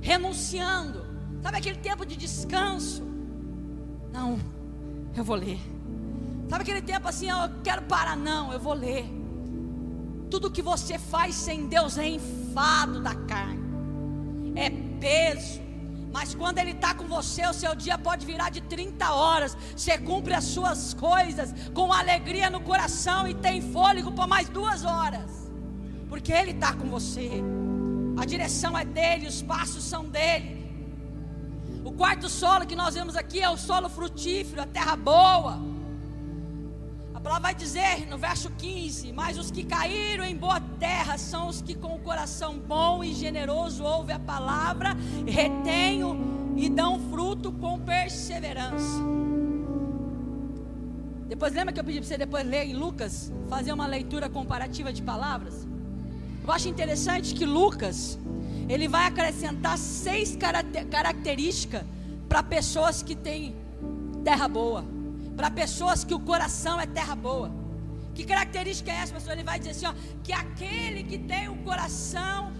renunciando. 0.05 1.03
Sabe 1.41 1.57
aquele 1.57 1.79
tempo 1.79 2.05
de 2.05 2.15
descanso? 2.15 3.03
Não, 4.13 4.39
eu 5.15 5.23
vou 5.23 5.35
ler. 5.35 5.59
Sabe 6.47 6.61
aquele 6.61 6.81
tempo 6.81 7.07
assim, 7.07 7.27
eu 7.27 7.37
quero 7.63 7.81
parar? 7.83 8.15
Não, 8.15 8.53
eu 8.53 8.59
vou 8.59 8.73
ler. 8.73 9.05
tudo 10.29 10.51
que 10.51 10.61
você 10.61 10.97
faz 10.99 11.33
sem 11.33 11.67
Deus 11.67 11.97
é 11.97 12.07
enfado 12.07 13.01
da 13.01 13.15
carne, 13.15 14.53
é 14.55 14.69
peso. 14.99 15.61
Mas 16.11 16.35
quando 16.35 16.57
Ele 16.59 16.71
está 16.71 16.93
com 16.93 17.05
você, 17.05 17.45
o 17.47 17.53
seu 17.53 17.73
dia 17.75 17.97
pode 17.97 18.25
virar 18.25 18.49
de 18.49 18.61
30 18.61 19.11
horas. 19.11 19.57
Você 19.75 19.97
cumpre 19.97 20.33
as 20.33 20.43
suas 20.43 20.93
coisas 20.93 21.53
com 21.73 21.91
alegria 21.91 22.49
no 22.49 22.61
coração 22.61 23.27
e 23.27 23.33
tem 23.33 23.61
fôlego 23.61 24.11
por 24.11 24.27
mais 24.27 24.49
duas 24.49 24.83
horas. 24.85 25.51
Porque 26.09 26.31
Ele 26.31 26.51
está 26.51 26.73
com 26.73 26.87
você. 26.89 27.43
A 28.17 28.25
direção 28.25 28.77
é 28.77 28.85
dele, 28.85 29.27
os 29.27 29.41
passos 29.41 29.83
são 29.83 30.05
dele. 30.05 30.65
O 31.83 31.91
quarto 31.91 32.29
solo 32.29 32.65
que 32.65 32.75
nós 32.75 32.95
vemos 32.95 33.15
aqui 33.15 33.41
é 33.41 33.49
o 33.49 33.57
solo 33.57 33.89
frutífero, 33.89 34.61
a 34.61 34.65
terra 34.65 34.95
boa. 34.95 35.59
A 37.13 37.19
palavra 37.19 37.43
vai 37.43 37.55
dizer 37.55 38.07
no 38.07 38.17
verso 38.17 38.49
15: 38.51 39.11
Mas 39.11 39.37
os 39.37 39.51
que 39.51 39.63
caíram 39.63 40.23
em 40.23 40.35
boa 40.35 40.59
terra 40.79 41.17
são 41.17 41.47
os 41.47 41.61
que 41.61 41.75
com 41.75 41.95
o 41.95 41.99
coração 41.99 42.57
bom 42.57 43.03
e 43.03 43.13
generoso 43.13 43.83
ouvem 43.83 44.15
a 44.15 44.19
palavra, 44.19 44.95
retêm 45.27 46.01
e 46.55 46.69
dão 46.69 46.99
fruto 47.11 47.51
com 47.51 47.79
perseverança. 47.79 49.03
Depois 51.27 51.53
lembra 51.53 51.73
que 51.73 51.79
eu 51.79 51.83
pedi 51.83 51.99
para 51.99 52.07
você 52.07 52.17
depois 52.17 52.45
ler 52.45 52.65
em 52.65 52.73
Lucas, 52.73 53.31
fazer 53.49 53.73
uma 53.73 53.87
leitura 53.87 54.29
comparativa 54.29 54.93
de 54.93 55.01
palavras? 55.01 55.67
Eu 56.45 56.51
acho 56.51 56.69
interessante 56.69 57.33
que 57.33 57.43
Lucas, 57.43 58.19
ele 58.69 58.87
vai 58.87 59.07
acrescentar 59.07 59.79
seis 59.79 60.37
características 60.91 61.81
para 62.29 62.43
pessoas 62.43 63.01
que 63.01 63.15
têm 63.15 63.55
terra 64.23 64.47
boa, 64.47 64.85
para 65.35 65.49
pessoas 65.49 66.03
que 66.03 66.13
o 66.13 66.19
coração 66.19 66.79
é 66.79 66.85
terra 66.85 67.15
boa. 67.15 67.51
Que 68.13 68.23
característica 68.23 68.91
é 68.91 68.97
essa, 68.97 69.11
pastor? 69.11 69.33
Ele 69.33 69.43
vai 69.43 69.57
dizer 69.57 69.71
assim: 69.71 69.87
ó, 69.87 69.93
que 70.23 70.31
aquele 70.31 71.03
que 71.03 71.17
tem 71.17 71.49
o 71.49 71.55
coração 71.63 72.53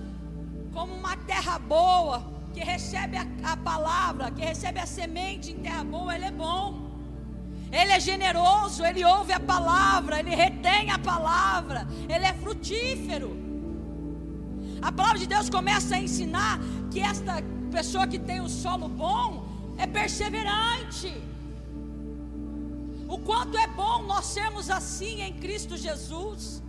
como 0.74 0.92
uma 0.92 1.16
terra 1.18 1.60
boa, 1.60 2.24
que 2.56 2.62
recebe 2.62 3.18
a, 3.18 3.28
a 3.44 3.56
palavra, 3.56 4.32
que 4.32 4.44
recebe 4.44 4.80
a 4.80 4.88
semente 4.88 5.52
em 5.52 5.60
terra 5.60 5.84
boa, 5.84 6.16
ele 6.16 6.26
é 6.26 6.32
bom. 6.32 6.90
Ele 7.72 7.92
é 7.92 8.00
generoso, 8.00 8.84
ele 8.84 9.06
ouve 9.06 9.32
a 9.32 9.40
palavra, 9.40 10.22
ele 10.22 10.34
retém 10.34 10.90
a 10.90 10.98
palavra, 10.98 11.88
ele 12.10 12.26
é 12.26 12.34
frutífero. 12.34 13.45
A 14.88 14.92
palavra 14.92 15.20
de 15.22 15.28
Deus 15.34 15.48
começa 15.50 15.96
a 15.96 16.00
ensinar 16.08 16.60
que 16.92 17.00
esta 17.00 17.36
pessoa 17.76 18.06
que 18.12 18.20
tem 18.20 18.40
o 18.40 18.48
solo 18.48 18.88
bom 18.88 19.26
é 19.84 19.88
perseverante. 19.88 21.12
O 23.08 23.18
quanto 23.30 23.58
é 23.58 23.66
bom 23.66 24.04
nós 24.04 24.26
sermos 24.26 24.70
assim 24.70 25.16
em 25.28 25.34
Cristo 25.44 25.76
Jesus. 25.76 26.62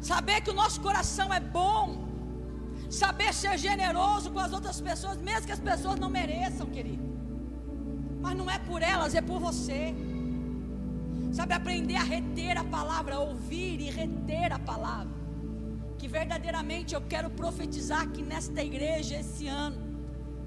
Saber 0.00 0.40
que 0.40 0.48
o 0.54 0.54
nosso 0.54 0.80
coração 0.80 1.28
é 1.38 1.40
bom. 1.40 2.08
Saber 3.02 3.34
ser 3.34 3.58
generoso 3.58 4.30
com 4.30 4.38
as 4.38 4.54
outras 4.54 4.80
pessoas, 4.80 5.18
mesmo 5.18 5.44
que 5.44 5.56
as 5.58 5.60
pessoas 5.60 6.00
não 6.00 6.08
mereçam, 6.08 6.66
querido. 6.78 7.06
Mas 8.22 8.34
não 8.34 8.50
é 8.50 8.58
por 8.70 8.80
elas, 8.80 9.14
é 9.14 9.20
por 9.20 9.38
você. 9.38 9.94
Sabe, 11.32 11.52
aprender 11.52 11.96
a 11.96 12.02
reter 12.02 12.56
a 12.56 12.64
palavra, 12.64 13.20
ouvir 13.20 13.78
e 13.78 13.90
reter 13.90 14.54
a 14.54 14.58
palavra 14.58 15.27
que 16.08 16.12
verdadeiramente 16.12 16.94
eu 16.94 17.02
quero 17.02 17.28
profetizar 17.28 18.08
que 18.10 18.22
nesta 18.22 18.64
igreja 18.64 19.16
esse 19.16 19.46
ano 19.46 19.76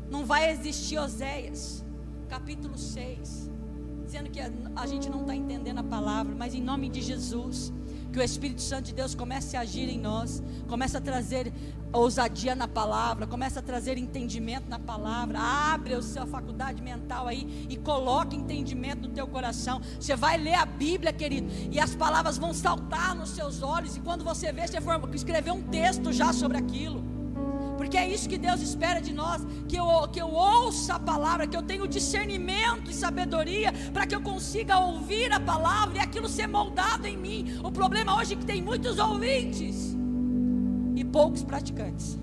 não 0.09 0.25
vai 0.25 0.49
existir 0.49 0.97
Oséias, 0.97 1.85
capítulo 2.27 2.75
6, 2.75 3.49
dizendo 4.03 4.31
que 4.31 4.39
a, 4.39 4.87
gente 4.87 5.07
não 5.07 5.21
está 5.21 5.35
entendendo 5.35 5.77
a 5.77 5.83
palavra, 5.83 6.33
mas 6.35 6.55
em 6.55 6.61
nome 6.61 6.89
de 6.89 6.99
Jesus, 6.99 7.71
que 8.11 8.19
o 8.19 8.21
Espírito 8.21 8.61
Santo 8.61 8.85
de 8.85 8.93
Deus 8.93 9.15
comece 9.15 9.55
a 9.55 9.61
agir 9.61 9.89
em 9.89 9.99
nós, 9.99 10.43
comece 10.67 10.97
a 10.97 11.01
trazer 11.01 11.53
ousadia 11.93 12.55
na 12.55 12.67
palavra, 12.67 13.27
comece 13.27 13.59
a 13.59 13.61
trazer 13.61 13.97
entendimento 13.97 14.69
na 14.69 14.79
palavra, 14.79 15.39
abre 15.39 15.93
a 15.93 16.01
sua 16.01 16.25
faculdade 16.25 16.81
mental 16.81 17.27
aí 17.27 17.67
e 17.69 17.75
coloque 17.77 18.35
entendimento 18.35 19.07
no 19.07 19.13
teu 19.13 19.27
coração. 19.27 19.81
Você 19.99 20.15
vai 20.15 20.37
ler 20.37 20.55
a 20.55 20.65
Bíblia, 20.65 21.11
querido, 21.11 21.49
e 21.71 21.79
as 21.79 21.95
palavras 21.95 22.37
vão 22.37 22.53
saltar 22.53 23.15
nos 23.15 23.31
seus 23.31 23.61
olhos, 23.61 23.97
e 23.97 23.99
quando 23.99 24.23
você 24.23 24.51
vê, 24.51 24.67
você 24.67 24.79
for 24.79 24.99
escrever 25.13 25.51
um 25.51 25.63
texto 25.63 26.11
já 26.11 26.31
sobre 26.31 26.57
aquilo. 26.57 27.10
Porque 27.91 28.05
é 28.05 28.09
isso 28.09 28.29
que 28.29 28.37
Deus 28.37 28.61
espera 28.61 29.01
de 29.01 29.11
nós, 29.11 29.45
que 29.67 29.75
eu, 29.75 30.07
que 30.07 30.21
eu 30.21 30.29
ouça 30.29 30.93
a 30.93 30.99
palavra, 30.99 31.45
que 31.45 31.57
eu 31.57 31.61
tenha 31.61 31.85
discernimento 31.85 32.89
e 32.89 32.93
sabedoria 32.93 33.73
para 33.91 34.07
que 34.07 34.15
eu 34.15 34.21
consiga 34.21 34.79
ouvir 34.79 35.29
a 35.33 35.41
palavra 35.41 35.97
e 35.97 35.99
aquilo 35.99 36.29
ser 36.29 36.47
moldado 36.47 37.05
em 37.05 37.17
mim. 37.17 37.59
O 37.61 37.69
problema 37.69 38.15
hoje 38.15 38.33
é 38.33 38.37
que 38.37 38.45
tem 38.45 38.61
muitos 38.61 38.97
ouvintes 38.97 39.93
e 40.95 41.03
poucos 41.03 41.43
praticantes. 41.43 42.17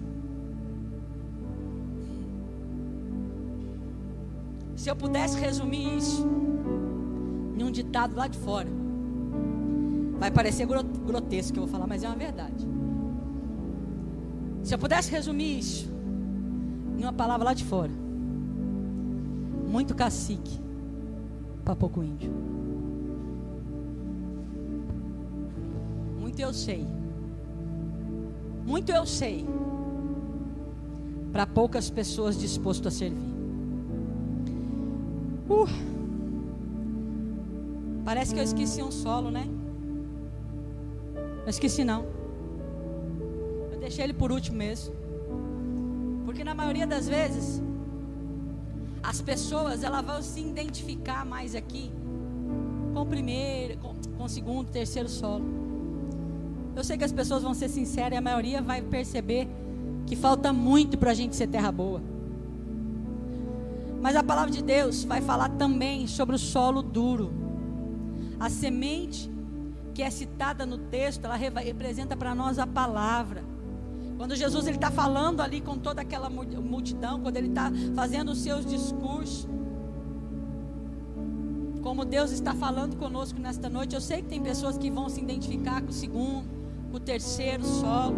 Se 4.74 4.88
eu 4.88 4.96
pudesse 4.96 5.38
resumir 5.38 5.98
isso 5.98 6.26
em 7.58 7.62
um 7.62 7.70
ditado 7.70 8.16
lá 8.16 8.26
de 8.26 8.38
fora, 8.38 8.70
vai 10.18 10.30
parecer 10.30 10.66
grotesco 10.66 11.52
que 11.52 11.58
eu 11.58 11.64
vou 11.66 11.70
falar, 11.70 11.86
mas 11.86 12.02
é 12.04 12.08
uma 12.08 12.16
verdade. 12.16 12.66
Se 14.62 14.74
eu 14.74 14.78
pudesse 14.78 15.10
resumir 15.10 15.58
isso 15.58 15.88
em 16.98 17.02
uma 17.02 17.12
palavra 17.12 17.46
lá 17.46 17.54
de 17.54 17.64
fora, 17.64 17.92
muito 19.66 19.94
cacique 19.94 20.60
para 21.64 21.76
pouco 21.76 22.02
índio. 22.02 22.32
Muito 26.18 26.40
eu 26.40 26.52
sei. 26.52 26.86
Muito 28.66 28.90
eu 28.90 29.06
sei. 29.06 29.46
Para 31.32 31.46
poucas 31.46 31.88
pessoas 31.90 32.38
dispostas 32.38 32.94
a 32.94 32.98
servir. 32.98 33.28
Uh, 35.48 35.68
parece 38.04 38.34
que 38.34 38.40
eu 38.40 38.44
esqueci 38.44 38.82
um 38.82 38.90
solo, 38.90 39.30
né? 39.30 39.46
Eu 41.44 41.50
esqueci 41.50 41.84
não 41.84 42.17
deixei 43.88 44.04
ele 44.04 44.12
por 44.12 44.30
último 44.30 44.58
mesmo. 44.58 44.94
Porque 46.26 46.44
na 46.44 46.54
maioria 46.54 46.86
das 46.86 47.08
vezes, 47.08 47.62
as 49.02 49.20
pessoas 49.22 49.82
elas 49.82 50.04
vão 50.04 50.20
se 50.20 50.40
identificar 50.40 51.24
mais 51.24 51.54
aqui 51.54 51.90
com 52.92 53.00
o 53.00 53.06
primeiro, 53.06 53.78
com, 53.78 53.94
com 54.16 54.24
o 54.24 54.28
segundo, 54.28 54.70
terceiro 54.70 55.08
solo. 55.08 55.44
Eu 56.76 56.84
sei 56.84 56.98
que 56.98 57.04
as 57.04 57.12
pessoas 57.12 57.42
vão 57.42 57.54
ser 57.54 57.68
sinceras 57.68 58.12
e 58.12 58.16
a 58.16 58.20
maioria 58.20 58.60
vai 58.60 58.82
perceber 58.82 59.48
que 60.06 60.14
falta 60.14 60.52
muito 60.52 60.98
para 60.98 61.12
a 61.12 61.14
gente 61.14 61.34
ser 61.34 61.46
terra 61.46 61.72
boa. 61.72 62.02
Mas 64.02 64.14
a 64.14 64.22
palavra 64.22 64.50
de 64.50 64.62
Deus 64.62 65.02
vai 65.02 65.22
falar 65.22 65.48
também 65.50 66.06
sobre 66.06 66.36
o 66.36 66.38
solo 66.38 66.82
duro. 66.82 67.32
A 68.38 68.50
semente 68.50 69.30
que 69.94 70.02
é 70.02 70.10
citada 70.10 70.64
no 70.64 70.78
texto, 70.78 71.24
ela 71.24 71.34
representa 71.36 72.16
para 72.16 72.34
nós 72.34 72.58
a 72.58 72.66
palavra. 72.66 73.42
Quando 74.18 74.34
Jesus 74.34 74.66
está 74.66 74.90
falando 74.90 75.40
ali 75.40 75.60
com 75.60 75.78
toda 75.78 76.02
aquela 76.02 76.28
multidão, 76.28 77.20
quando 77.20 77.36
ele 77.36 77.50
está 77.50 77.70
fazendo 77.94 78.32
os 78.32 78.38
seus 78.38 78.66
discursos, 78.66 79.48
como 81.82 82.04
Deus 82.04 82.32
está 82.32 82.52
falando 82.52 82.96
conosco 82.96 83.38
nesta 83.38 83.70
noite, 83.70 83.94
eu 83.94 84.00
sei 84.00 84.20
que 84.20 84.28
tem 84.28 84.42
pessoas 84.42 84.76
que 84.76 84.90
vão 84.90 85.08
se 85.08 85.20
identificar 85.20 85.80
com 85.80 85.90
o 85.90 85.92
segundo, 85.92 86.48
com 86.90 86.96
o 86.96 87.00
terceiro 87.00 87.64
solo, 87.64 88.16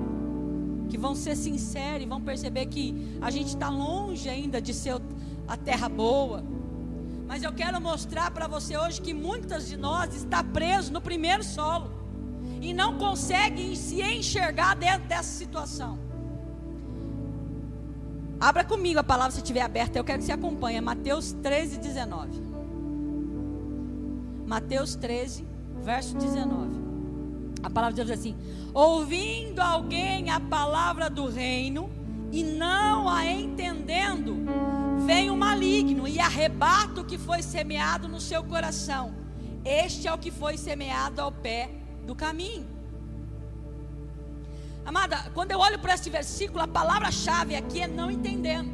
que 0.88 0.96
vão 0.96 1.14
ser 1.14 1.36
sinceros 1.36 2.02
e 2.02 2.06
vão 2.06 2.22
perceber 2.22 2.64
que 2.64 3.18
a 3.20 3.30
gente 3.30 3.48
está 3.48 3.68
longe 3.68 4.26
ainda 4.26 4.58
de 4.58 4.72
ser 4.72 4.98
a 5.46 5.56
terra 5.58 5.90
boa. 5.90 6.42
Mas 7.28 7.42
eu 7.42 7.52
quero 7.52 7.78
mostrar 7.78 8.30
para 8.30 8.48
você 8.48 8.74
hoje 8.74 9.02
que 9.02 9.12
muitas 9.12 9.68
de 9.68 9.76
nós 9.76 10.14
está 10.14 10.42
preso 10.42 10.90
no 10.90 11.00
primeiro 11.02 11.44
solo 11.44 11.99
e 12.60 12.74
não 12.74 12.98
conseguem 12.98 13.74
se 13.74 14.02
enxergar 14.02 14.76
dentro 14.76 15.08
dessa 15.08 15.30
situação. 15.30 15.98
Abra 18.38 18.64
comigo 18.64 18.98
a 18.98 19.04
palavra 19.04 19.32
se 19.32 19.38
estiver 19.38 19.62
aberta, 19.62 19.98
eu 19.98 20.04
quero 20.04 20.18
que 20.18 20.24
você 20.24 20.32
acompanhe. 20.32 20.80
Mateus 20.80 21.32
13, 21.32 21.78
19. 21.78 22.42
Mateus 24.46 24.94
13, 24.94 25.46
verso 25.82 26.16
19. 26.16 26.80
A 27.62 27.68
palavra 27.68 27.94
de 27.94 28.04
Deus 28.04 28.08
diz 28.08 28.18
assim: 28.18 28.36
Ouvindo 28.72 29.60
alguém 29.60 30.30
a 30.30 30.40
palavra 30.40 31.10
do 31.10 31.28
reino 31.28 31.90
e 32.32 32.42
não 32.42 33.08
a 33.08 33.26
entendendo, 33.26 34.36
vem 35.04 35.30
o 35.30 35.36
maligno 35.36 36.08
e 36.08 36.18
arrebata 36.18 37.02
o 37.02 37.04
que 37.04 37.18
foi 37.18 37.42
semeado 37.42 38.08
no 38.08 38.20
seu 38.20 38.42
coração. 38.42 39.14
Este 39.64 40.08
é 40.08 40.12
o 40.12 40.18
que 40.18 40.30
foi 40.30 40.56
semeado 40.56 41.20
ao 41.20 41.30
pé 41.30 41.79
do 42.10 42.16
caminho. 42.16 42.66
Amada, 44.84 45.16
quando 45.32 45.52
eu 45.52 45.60
olho 45.66 45.78
para 45.78 45.94
esse 45.94 46.10
versículo, 46.10 46.60
a 46.60 46.66
palavra-chave 46.66 47.54
aqui 47.54 47.82
é 47.82 47.86
não 47.86 48.10
entendendo. 48.10 48.70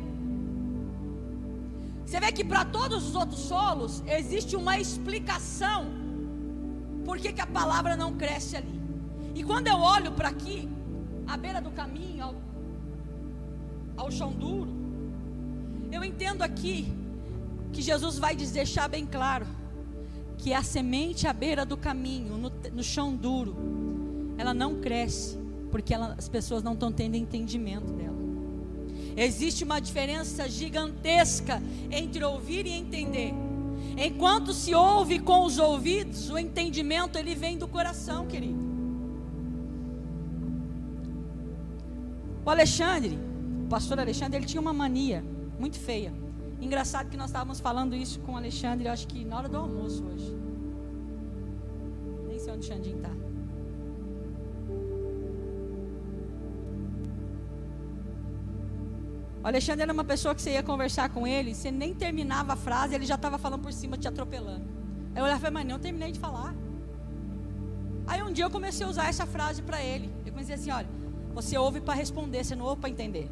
Você 2.05 2.19
vê 2.19 2.31
que 2.33 2.45
para 2.53 2.65
todos 2.65 3.09
os 3.09 3.15
outros 3.15 3.41
solos 3.41 4.03
existe 4.07 4.57
uma 4.57 4.79
explicação 4.85 5.81
por 7.05 7.19
que, 7.19 7.31
que 7.37 7.43
a 7.43 7.51
palavra 7.61 7.95
não 8.03 8.11
cresce 8.23 8.57
ali. 8.57 8.81
E 9.35 9.45
quando 9.45 9.67
eu 9.67 9.79
olho 9.97 10.13
para 10.13 10.31
aqui, 10.31 10.59
à 11.27 11.37
beira 11.37 11.61
do 11.61 11.73
caminho, 11.81 12.25
ao, 12.25 12.35
ao 13.99 14.11
chão 14.11 14.33
duro, 14.33 14.73
eu 15.93 16.03
entendo 16.03 16.41
aqui 16.41 16.91
que 17.71 17.83
Jesus 17.83 18.19
vai 18.19 18.35
deixar 18.35 18.89
bem 18.89 19.05
claro 19.05 19.47
que 20.39 20.53
a 20.53 20.63
semente 20.63 21.27
à 21.27 21.33
beira 21.33 21.65
do 21.65 21.77
caminho, 21.77 22.37
no, 22.37 22.53
no 22.73 22.83
chão 22.83 23.15
duro, 23.15 23.57
ela 24.39 24.53
não 24.53 24.81
cresce, 24.81 25.39
porque 25.71 25.95
ela, 25.95 26.15
as 26.17 26.29
pessoas 26.29 26.63
não 26.63 26.75
estão 26.75 26.93
tendo 26.93 27.17
entendimento 27.17 27.93
dela. 27.93 28.17
Existe 29.17 29.65
uma 29.65 29.81
diferença 29.81 30.49
gigantesca 30.49 31.63
entre 31.91 32.23
ouvir 32.23 32.67
e 32.67 32.71
entender. 32.71 33.33
Enquanto 33.97 34.53
se 34.53 34.75
ouve 34.75 35.19
com 35.19 35.45
os 35.45 35.59
ouvidos, 35.59 36.29
o 36.29 36.39
entendimento 36.39 37.17
ele 37.17 37.35
vem 37.35 37.57
do 37.57 37.67
coração, 37.67 38.27
querido. 38.27 38.67
O 42.45 42.51
Alexandre, 42.51 43.19
o 43.65 43.69
pastor 43.69 43.99
Alexandre, 43.99 44.37
ele 44.37 44.47
tinha 44.47 44.61
uma 44.61 44.73
mania 44.73 45.25
muito 45.59 45.79
feia. 45.79 46.13
Engraçado 46.61 47.11
que 47.11 47.17
nós 47.17 47.29
estávamos 47.29 47.61
falando 47.61 47.95
isso 47.95 48.21
com 48.21 48.33
o 48.33 48.37
Alexandre, 48.37 48.89
acho 48.89 49.07
que 49.07 49.25
na 49.25 49.37
hora 49.37 49.49
do 49.49 49.57
almoço 49.59 50.05
hoje. 50.05 50.37
Nem 52.27 52.39
sei 52.39 52.53
onde 52.53 52.67
o 52.67 52.69
Xandinho 52.69 52.97
está. 52.97 53.11
O 59.43 59.47
Alexandre 59.47 59.83
era 59.83 59.93
uma 59.93 60.03
pessoa 60.03 60.35
que 60.35 60.43
você 60.43 60.53
ia 60.53 60.63
conversar 60.63 61.09
com 61.11 61.25
ele, 61.25 61.55
você 61.55 61.71
nem 61.71 61.95
terminava 61.95 62.55
a 62.55 62.57
frase, 62.57 62.97
ele 62.97 63.07
já 63.07 63.15
estava 63.15 63.39
falando 63.39 63.63
por 63.63 63.73
cima, 63.73 63.97
te 63.97 64.09
atropelando. 64.09 64.65
Aí 65.15 65.21
eu 65.21 65.25
olhava 65.25 65.39
e 65.39 65.41
falei, 65.41 65.55
mas 65.55 65.67
não 65.73 65.79
terminei 65.79 66.11
de 66.11 66.19
falar. 66.19 66.53
Aí 68.07 68.23
um 68.23 68.33
dia 68.33 68.45
eu 68.45 68.51
comecei 68.51 68.87
a 68.87 68.89
usar 68.89 69.09
essa 69.09 69.27
frase 69.27 69.63
para 69.63 69.83
ele. 69.83 70.11
Eu 70.25 70.33
comecei 70.33 70.55
assim: 70.55 70.71
olha, 70.71 70.89
você 71.35 71.57
ouve 71.59 71.81
para 71.81 71.95
responder, 71.95 72.45
você 72.45 72.55
não 72.55 72.65
ouve 72.65 72.81
para 72.81 72.91
entender. 72.91 73.31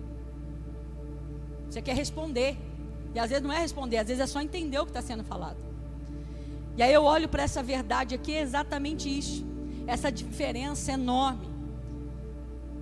Você 1.68 1.80
quer 1.80 1.94
responder. 1.94 2.56
E 3.14 3.18
às 3.18 3.31
vezes 3.31 3.44
não 3.44 3.53
é 3.53 3.61
responder, 3.61 3.98
às 3.98 4.09
vezes 4.09 4.20
é 4.20 4.27
só 4.27 4.40
entender 4.40 4.79
o 4.79 4.85
que 4.85 4.90
está 4.90 5.03
sendo 5.03 5.22
falado. 5.22 5.57
E 6.77 6.83
aí 6.83 6.92
eu 6.92 7.05
olho 7.05 7.29
para 7.29 7.42
essa 7.44 7.62
verdade 7.62 8.14
aqui, 8.14 8.35
é 8.35 8.40
exatamente 8.40 9.09
isso. 9.09 9.46
Essa 9.87 10.11
diferença 10.11 10.92
enorme 10.92 11.48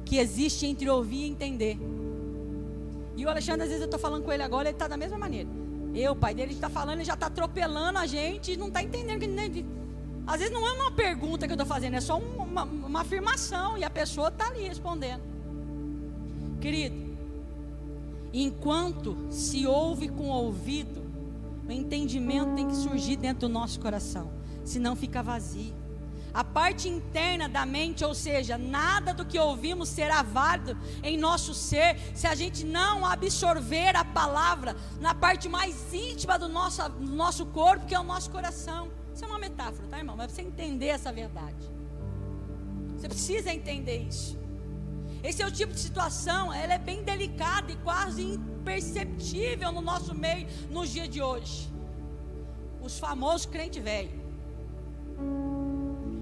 que 0.05 0.17
existe 0.17 0.67
entre 0.67 0.89
ouvir 0.89 1.25
e 1.25 1.29
entender. 1.29 1.79
E 3.17 3.27
o 3.27 3.29
Alexandre, 3.29 3.63
às 3.63 3.69
vezes 3.69 3.83
eu 3.83 3.87
estou 3.87 4.01
falando 4.01 4.25
com 4.25 4.33
ele 4.33 4.43
agora, 4.43 4.69
ele 4.69 4.75
está 4.75 4.89
da 4.89 4.97
mesma 4.97 5.19
maneira. 5.19 5.49
Eu, 5.95 6.17
pai 6.17 6.35
dele, 6.35 6.55
está 6.55 6.71
falando, 6.71 6.97
ele 6.97 7.05
já 7.05 7.15
está 7.15 7.27
atropelando 7.27 7.99
a 7.99 8.07
gente 8.07 8.53
e 8.53 8.57
não 8.57 8.69
está 8.69 8.83
entendendo. 8.83 9.23
Às 10.27 10.39
vezes 10.39 10.55
não 10.55 10.67
é 10.67 10.73
uma 10.73 10.91
pergunta 10.91 11.47
que 11.47 11.53
eu 11.53 11.57
estou 11.57 11.67
fazendo, 11.67 11.95
é 11.95 12.01
só 12.01 12.19
uma, 12.19 12.65
uma 12.65 13.01
afirmação 13.01 13.77
e 13.77 13.85
a 13.85 13.91
pessoa 13.91 14.29
está 14.29 14.47
ali 14.47 14.67
respondendo. 14.67 15.21
Querido, 16.61 17.02
enquanto 18.33 19.17
se 19.31 19.67
ouve 19.67 20.09
com 20.09 20.31
o 20.31 20.33
ouvido, 20.33 21.03
o 21.69 21.73
entendimento 21.73 22.55
tem 22.55 22.67
que 22.67 22.77
surgir 22.77 23.17
dentro 23.17 23.49
do 23.49 23.53
nosso 23.53 23.79
coração, 23.81 24.31
senão 24.65 24.97
fica 24.97 25.23
vazio. 25.23 25.83
A 26.35 26.43
parte 26.43 26.89
interna 26.89 27.47
da 27.47 27.67
mente, 27.67 28.03
ou 28.03 28.15
seja, 28.15 28.57
nada 28.57 29.13
do 29.13 29.25
que 29.25 29.39
ouvimos 29.39 29.91
será 29.91 30.23
válido 30.23 30.77
em 31.03 31.19
nosso 31.19 31.53
ser 31.53 31.99
se 32.15 32.27
a 32.27 32.35
gente 32.35 32.65
não 32.65 33.05
absorver 33.05 33.95
a 33.95 34.05
palavra 34.05 34.75
na 34.99 35.15
parte 35.15 35.47
mais 35.47 35.93
íntima 35.93 36.39
do 36.39 36.49
nosso, 36.49 36.89
do 36.89 37.15
nosso 37.15 37.45
corpo, 37.47 37.85
que 37.85 37.95
é 37.95 38.01
o 38.01 38.03
nosso 38.03 38.31
coração. 38.31 38.89
Isso 39.15 39.25
é 39.25 39.29
uma 39.29 39.39
metáfora, 39.39 39.87
tá, 39.89 39.99
irmão? 39.99 40.17
Mas 40.17 40.33
você 40.33 40.41
entender 40.41 40.87
essa 40.87 41.13
verdade. 41.13 41.71
Você 42.97 43.09
precisa 43.09 43.53
entender 43.53 43.99
isso. 44.09 44.42
Esse 45.23 45.41
é 45.43 45.47
o 45.47 45.53
tipo 45.53 45.73
de 45.73 45.81
situação, 45.81 46.53
ela 46.53 46.75
é 46.75 46.79
bem 46.79 47.05
delicada 47.05 47.71
e 47.71 47.77
quase 47.77 48.23
imperceptível 48.23 49.71
no 49.71 49.81
nosso 49.81 50.15
meio 50.15 50.49
nos 50.69 50.91
dias 50.91 51.09
de 51.09 51.23
hoje. 51.23 51.71
Os 52.81 52.99
famosos 52.99 53.47
crente 53.47 53.79
velho. 53.79 54.21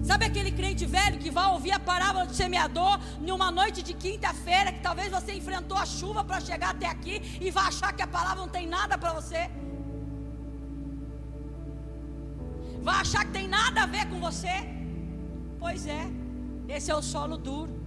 Sabe 0.03 0.25
aquele 0.25 0.51
crente 0.51 0.85
velho 0.85 1.17
que 1.19 1.31
vai 1.31 1.47
ouvir 1.51 1.71
a 1.71 1.79
parábola 1.79 2.25
do 2.25 2.33
semeador 2.33 2.99
numa 3.19 3.49
noite 3.51 3.81
de 3.81 3.93
quinta-feira, 3.93 4.71
que 4.71 4.81
talvez 4.81 5.11
você 5.11 5.33
enfrentou 5.33 5.77
a 5.77 5.85
chuva 5.85 6.23
para 6.23 6.39
chegar 6.39 6.71
até 6.71 6.87
aqui 6.87 7.21
e 7.39 7.49
vai 7.49 7.65
achar 7.65 7.91
que 7.93 8.03
a 8.03 8.07
palavra 8.07 8.41
não 8.43 8.49
tem 8.49 8.67
nada 8.67 8.97
para 8.97 9.13
você? 9.13 9.49
Vai 12.81 12.95
achar 12.95 13.25
que 13.25 13.31
tem 13.31 13.47
nada 13.47 13.83
a 13.83 13.85
ver 13.85 14.07
com 14.09 14.19
você? 14.19 14.55
Pois 15.59 15.85
é, 15.85 16.03
esse 16.67 16.89
é 16.91 16.95
o 16.95 17.01
solo 17.01 17.37
duro. 17.37 17.80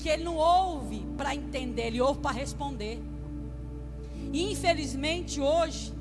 Que 0.00 0.08
ele 0.08 0.24
não 0.24 0.36
ouve 0.36 1.04
para 1.16 1.34
entender, 1.34 1.88
ele 1.88 2.00
ouve 2.00 2.20
para 2.20 2.30
responder. 2.30 3.02
E 4.32 4.50
infelizmente 4.52 5.40
hoje, 5.40 5.92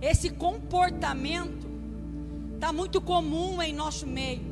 esse 0.00 0.30
comportamento 0.30 1.66
está 2.54 2.72
muito 2.72 3.00
comum 3.00 3.62
em 3.62 3.72
nosso 3.72 4.06
meio. 4.06 4.44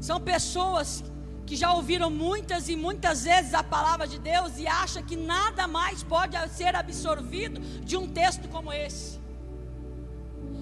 São 0.00 0.20
pessoas 0.20 1.04
que 1.46 1.56
já 1.56 1.72
ouviram 1.72 2.10
muitas 2.10 2.68
e 2.68 2.76
muitas 2.76 3.24
vezes 3.24 3.54
a 3.54 3.62
palavra 3.62 4.06
de 4.06 4.18
Deus 4.18 4.58
e 4.58 4.66
acham 4.66 5.02
que 5.02 5.16
nada 5.16 5.66
mais 5.66 6.02
pode 6.02 6.36
ser 6.50 6.76
absorvido 6.76 7.60
de 7.84 7.96
um 7.96 8.06
texto 8.06 8.48
como 8.48 8.72
esse. 8.72 9.18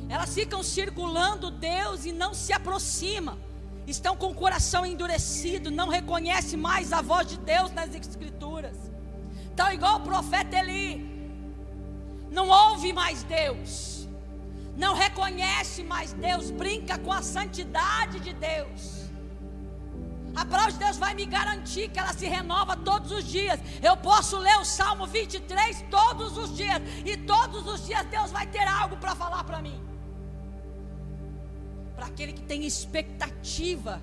Elas 0.08 0.32
ficam 0.32 0.62
circulando 0.62 1.50
Deus 1.50 2.04
e 2.04 2.12
não 2.12 2.32
se 2.32 2.52
aproximam. 2.52 3.36
Estão 3.86 4.16
com 4.16 4.26
o 4.26 4.34
coração 4.34 4.84
endurecido, 4.84 5.70
não 5.70 5.88
reconhecem 5.88 6.58
mais 6.58 6.92
a 6.92 7.00
voz 7.00 7.28
de 7.28 7.38
Deus 7.38 7.72
nas 7.72 7.94
escrituras. 7.94 8.76
Então, 9.52 9.72
igual 9.72 9.96
o 9.96 10.00
profeta 10.00 10.58
Eli, 10.58 11.08
não 12.30 12.48
ouve 12.48 12.92
mais 12.92 13.22
Deus, 13.22 14.08
não 14.76 14.94
reconhece 14.94 15.82
mais 15.82 16.12
Deus, 16.12 16.50
brinca 16.50 16.98
com 16.98 17.12
a 17.12 17.22
santidade 17.22 18.20
de 18.20 18.32
Deus 18.32 19.06
a 20.36 20.44
palavra 20.44 20.72
de 20.72 20.78
Deus 20.78 20.98
vai 20.98 21.14
me 21.14 21.24
garantir 21.24 21.88
que 21.88 21.98
ela 21.98 22.12
se 22.12 22.26
renova 22.26 22.76
todos 22.76 23.10
os 23.10 23.24
dias. 23.24 23.58
Eu 23.82 23.96
posso 23.96 24.36
ler 24.36 24.58
o 24.58 24.66
Salmo 24.66 25.06
23 25.06 25.86
todos 25.90 26.36
os 26.36 26.54
dias, 26.54 26.80
e 27.06 27.16
todos 27.16 27.66
os 27.66 27.86
dias 27.86 28.04
Deus 28.06 28.30
vai 28.30 28.46
ter 28.46 28.68
algo 28.68 28.98
para 28.98 29.14
falar 29.14 29.42
para 29.44 29.62
mim. 29.62 29.80
Para 31.96 32.06
aquele 32.06 32.32
que 32.32 32.42
tem 32.42 32.64
expectativa, 32.64 34.00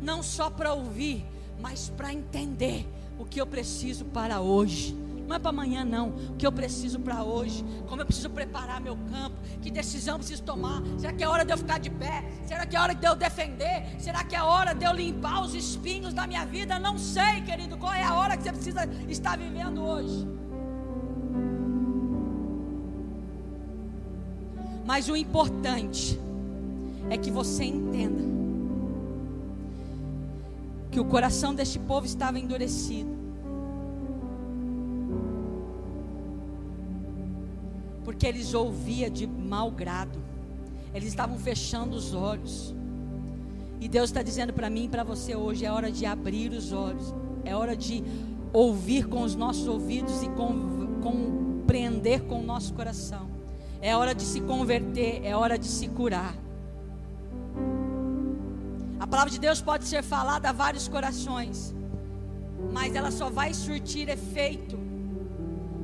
não 0.00 0.22
só 0.22 0.50
para 0.50 0.72
ouvir, 0.72 1.24
mas 1.60 1.88
para 1.88 2.12
entender 2.12 2.86
o 3.18 3.24
que 3.24 3.40
eu 3.40 3.46
preciso 3.46 4.04
para 4.04 4.40
hoje. 4.40 4.94
Não 5.26 5.36
é 5.36 5.38
para 5.38 5.50
amanhã, 5.50 5.84
não. 5.84 6.10
O 6.10 6.36
que 6.36 6.46
eu 6.46 6.52
preciso 6.52 7.00
para 7.00 7.22
hoje. 7.22 7.64
Como 7.88 8.02
eu 8.02 8.06
preciso 8.06 8.28
preparar 8.28 8.80
meu 8.80 8.96
campo. 9.10 9.36
Que 9.62 9.70
decisão 9.70 10.18
preciso 10.18 10.42
tomar. 10.42 10.82
Será 10.98 11.12
que 11.12 11.24
é 11.24 11.28
hora 11.28 11.44
de 11.44 11.52
eu 11.52 11.56
ficar 11.56 11.78
de 11.78 11.88
pé? 11.88 12.24
Será 12.46 12.66
que 12.66 12.76
é 12.76 12.80
hora 12.80 12.94
de 12.94 13.06
eu 13.06 13.16
defender? 13.16 13.96
Será 13.98 14.22
que 14.22 14.36
é 14.36 14.42
hora 14.42 14.74
de 14.74 14.84
eu 14.84 14.92
limpar 14.92 15.42
os 15.42 15.54
espinhos 15.54 16.12
da 16.12 16.26
minha 16.26 16.44
vida? 16.44 16.78
Não 16.78 16.98
sei, 16.98 17.40
querido. 17.40 17.78
Qual 17.78 17.92
é 17.92 18.02
a 18.02 18.14
hora 18.14 18.36
que 18.36 18.42
você 18.42 18.52
precisa 18.52 18.84
estar 19.08 19.38
vivendo 19.38 19.82
hoje? 19.82 20.28
Mas 24.84 25.08
o 25.08 25.16
importante 25.16 26.20
é 27.10 27.18
que 27.18 27.30
você 27.30 27.64
entenda 27.64 28.22
que 30.90 31.00
o 31.00 31.04
coração 31.04 31.54
deste 31.54 31.78
povo 31.78 32.06
estava 32.06 32.38
endurecido 32.38 33.14
porque 38.04 38.26
eles 38.26 38.54
ouviam 38.54 39.10
de 39.10 39.26
mau 39.26 39.70
grado, 39.70 40.18
eles 40.94 41.08
estavam 41.08 41.38
fechando 41.38 41.96
os 41.96 42.14
olhos. 42.14 42.74
E 43.80 43.88
Deus 43.88 44.10
está 44.10 44.22
dizendo 44.22 44.52
para 44.52 44.70
mim 44.70 44.84
e 44.84 44.88
para 44.88 45.02
você 45.02 45.34
hoje: 45.34 45.64
é 45.64 45.72
hora 45.72 45.90
de 45.90 46.06
abrir 46.06 46.52
os 46.52 46.72
olhos, 46.72 47.14
é 47.44 47.56
hora 47.56 47.76
de 47.76 48.04
ouvir 48.52 49.08
com 49.08 49.22
os 49.22 49.34
nossos 49.34 49.66
ouvidos 49.66 50.22
e 50.22 50.28
com, 50.28 51.00
compreender 51.02 52.22
com 52.22 52.40
o 52.40 52.44
nosso 52.44 52.72
coração. 52.74 53.28
É 53.80 53.96
hora 53.96 54.14
de 54.14 54.22
se 54.22 54.40
converter, 54.40 55.20
é 55.24 55.36
hora 55.36 55.58
de 55.58 55.66
se 55.66 55.88
curar. 55.88 56.34
A 59.04 59.06
palavra 59.06 59.30
de 59.30 59.38
Deus 59.38 59.60
pode 59.60 59.84
ser 59.84 60.02
falada 60.02 60.48
a 60.48 60.52
vários 60.52 60.88
corações, 60.88 61.74
mas 62.72 62.94
ela 62.94 63.10
só 63.10 63.28
vai 63.28 63.52
surtir 63.52 64.08
efeito 64.08 64.78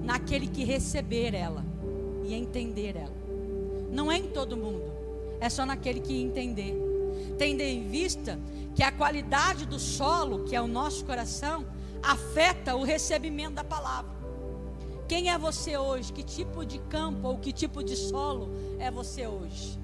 naquele 0.03 0.47
que 0.47 0.65
receber 0.65 1.35
ela 1.35 1.63
e 2.25 2.33
entender 2.33 2.97
ela. 2.97 3.15
Não 3.93 4.11
é 4.11 4.17
em 4.17 4.29
todo 4.29 4.57
mundo, 4.57 4.91
é 5.39 5.51
só 5.51 5.67
naquele 5.67 6.01
que 6.01 6.19
entender. 6.19 6.75
Tendo 7.37 7.61
em 7.61 7.87
vista 7.87 8.41
que 8.75 8.83
a 8.83 8.91
qualidade 8.91 9.67
do 9.67 9.79
solo, 9.79 10.45
que 10.45 10.57
é 10.57 10.63
o 10.63 10.67
nosso 10.67 11.05
coração, 11.05 11.67
afeta 12.03 12.75
o 12.75 12.85
recebimento 12.85 13.57
da 13.57 13.65
palavra. 13.65 14.13
Quem 15.07 15.29
é 15.29 15.37
você 15.37 15.77
hoje? 15.77 16.11
Que 16.11 16.23
tipo 16.23 16.65
de 16.65 16.79
campo 16.79 17.29
ou 17.29 17.37
que 17.37 17.53
tipo 17.53 17.85
de 17.85 17.97
solo 17.97 18.49
é 18.79 18.91
você 18.91 19.27
hoje? 19.27 19.79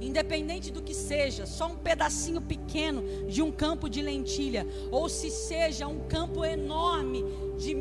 Independente 0.00 0.70
do 0.70 0.82
que 0.82 0.94
seja, 0.94 1.46
só 1.46 1.66
um 1.66 1.76
pedacinho 1.76 2.40
pequeno 2.40 3.02
de 3.26 3.42
um 3.42 3.50
campo 3.50 3.88
de 3.88 4.00
lentilha, 4.00 4.66
ou 4.90 5.08
se 5.08 5.30
seja 5.30 5.86
um 5.86 6.06
campo 6.08 6.44
enorme 6.44 7.24
de 7.58 7.74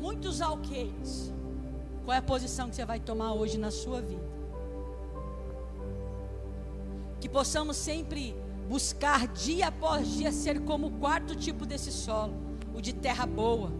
muitos 0.00 0.40
alqueires, 0.40 1.32
qual 2.04 2.14
é 2.14 2.18
a 2.18 2.22
posição 2.22 2.68
que 2.68 2.76
você 2.76 2.84
vai 2.84 2.98
tomar 2.98 3.34
hoje 3.34 3.58
na 3.58 3.70
sua 3.70 4.00
vida? 4.00 4.26
Que 7.20 7.28
possamos 7.28 7.76
sempre 7.76 8.34
buscar 8.68 9.26
dia 9.28 9.68
após 9.68 10.08
dia 10.08 10.32
ser 10.32 10.60
como 10.60 10.86
o 10.86 10.90
quarto 10.92 11.34
tipo 11.34 11.66
desse 11.66 11.92
solo, 11.92 12.34
o 12.74 12.80
de 12.80 12.92
terra 12.92 13.26
boa. 13.26 13.70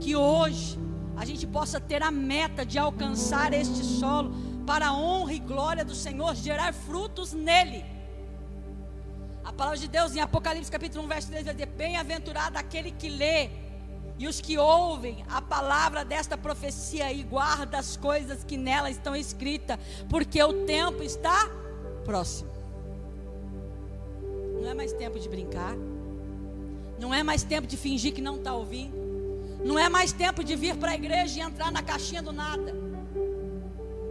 Que 0.00 0.16
hoje 0.16 0.78
a 1.16 1.24
gente 1.24 1.46
possa 1.46 1.78
ter 1.78 2.02
a 2.02 2.10
meta 2.10 2.64
de 2.64 2.78
alcançar 2.78 3.52
este 3.52 3.84
solo 3.84 4.32
para 4.70 4.86
a 4.86 4.94
honra 4.94 5.32
e 5.32 5.40
glória 5.40 5.84
do 5.84 5.96
Senhor, 5.96 6.32
gerar 6.36 6.72
frutos 6.72 7.32
nele. 7.32 7.84
A 9.44 9.52
palavra 9.52 9.76
de 9.76 9.88
Deus 9.88 10.14
em 10.14 10.20
Apocalipse 10.20 10.70
capítulo 10.70 11.04
1, 11.06 11.08
verso 11.08 11.26
3 11.26 11.44
vai 11.46 11.54
dizer: 11.54 11.66
Bem-aventurado 11.66 12.56
aquele 12.56 12.92
que 12.92 13.08
lê 13.08 13.50
e 14.16 14.28
os 14.28 14.40
que 14.40 14.56
ouvem 14.58 15.24
a 15.28 15.42
palavra 15.42 16.04
desta 16.04 16.38
profecia 16.38 17.12
e 17.12 17.24
guarda 17.24 17.78
as 17.78 17.96
coisas 17.96 18.44
que 18.44 18.56
nela 18.56 18.88
estão 18.88 19.16
escritas, 19.16 19.76
porque 20.08 20.40
o 20.40 20.64
tempo 20.64 21.02
está 21.02 21.50
próximo. 22.04 22.52
Não 24.62 24.70
é 24.70 24.74
mais 24.74 24.92
tempo 24.92 25.18
de 25.18 25.28
brincar, 25.28 25.74
não 26.96 27.12
é 27.12 27.24
mais 27.24 27.42
tempo 27.42 27.66
de 27.66 27.76
fingir 27.76 28.14
que 28.14 28.22
não 28.22 28.36
está 28.36 28.54
ouvindo, 28.54 28.96
não 29.64 29.76
é 29.76 29.88
mais 29.88 30.12
tempo 30.12 30.44
de 30.44 30.54
vir 30.54 30.76
para 30.76 30.92
a 30.92 30.94
igreja 30.94 31.40
e 31.40 31.42
entrar 31.42 31.72
na 31.72 31.82
caixinha 31.82 32.22
do 32.22 32.30
nada. 32.30 32.89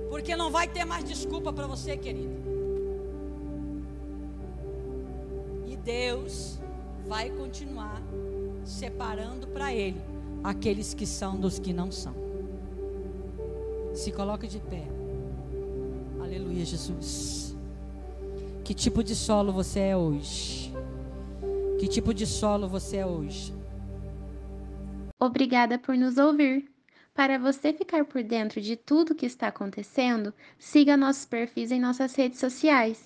Porque 0.09 0.35
não 0.35 0.49
vai 0.49 0.67
ter 0.67 0.85
mais 0.85 1.03
desculpa 1.03 1.53
para 1.53 1.67
você, 1.67 1.95
querido. 1.95 2.33
E 5.67 5.75
Deus 5.77 6.59
vai 7.07 7.29
continuar 7.29 8.01
separando 8.65 9.47
para 9.47 9.73
Ele 9.73 10.01
aqueles 10.43 10.93
que 10.93 11.05
são 11.05 11.39
dos 11.39 11.59
que 11.59 11.73
não 11.73 11.91
são. 11.91 12.13
Se 13.93 14.11
coloque 14.11 14.47
de 14.47 14.59
pé. 14.59 14.87
Aleluia, 16.21 16.65
Jesus. 16.65 17.55
Que 18.63 18.73
tipo 18.73 19.03
de 19.03 19.15
solo 19.15 19.51
você 19.51 19.79
é 19.79 19.97
hoje? 19.97 20.73
Que 21.79 21.87
tipo 21.87 22.13
de 22.13 22.25
solo 22.25 22.67
você 22.67 22.97
é 22.97 23.05
hoje? 23.05 23.53
Obrigada 25.19 25.77
por 25.77 25.97
nos 25.97 26.17
ouvir. 26.17 26.68
Para 27.19 27.37
você 27.37 27.73
ficar 27.73 28.05
por 28.05 28.23
dentro 28.23 28.61
de 28.61 28.77
tudo 28.77 29.13
que 29.13 29.25
está 29.25 29.49
acontecendo, 29.49 30.33
siga 30.57 30.95
nossos 30.95 31.25
perfis 31.25 31.69
em 31.69 31.77
nossas 31.77 32.15
redes 32.15 32.39
sociais. 32.39 33.03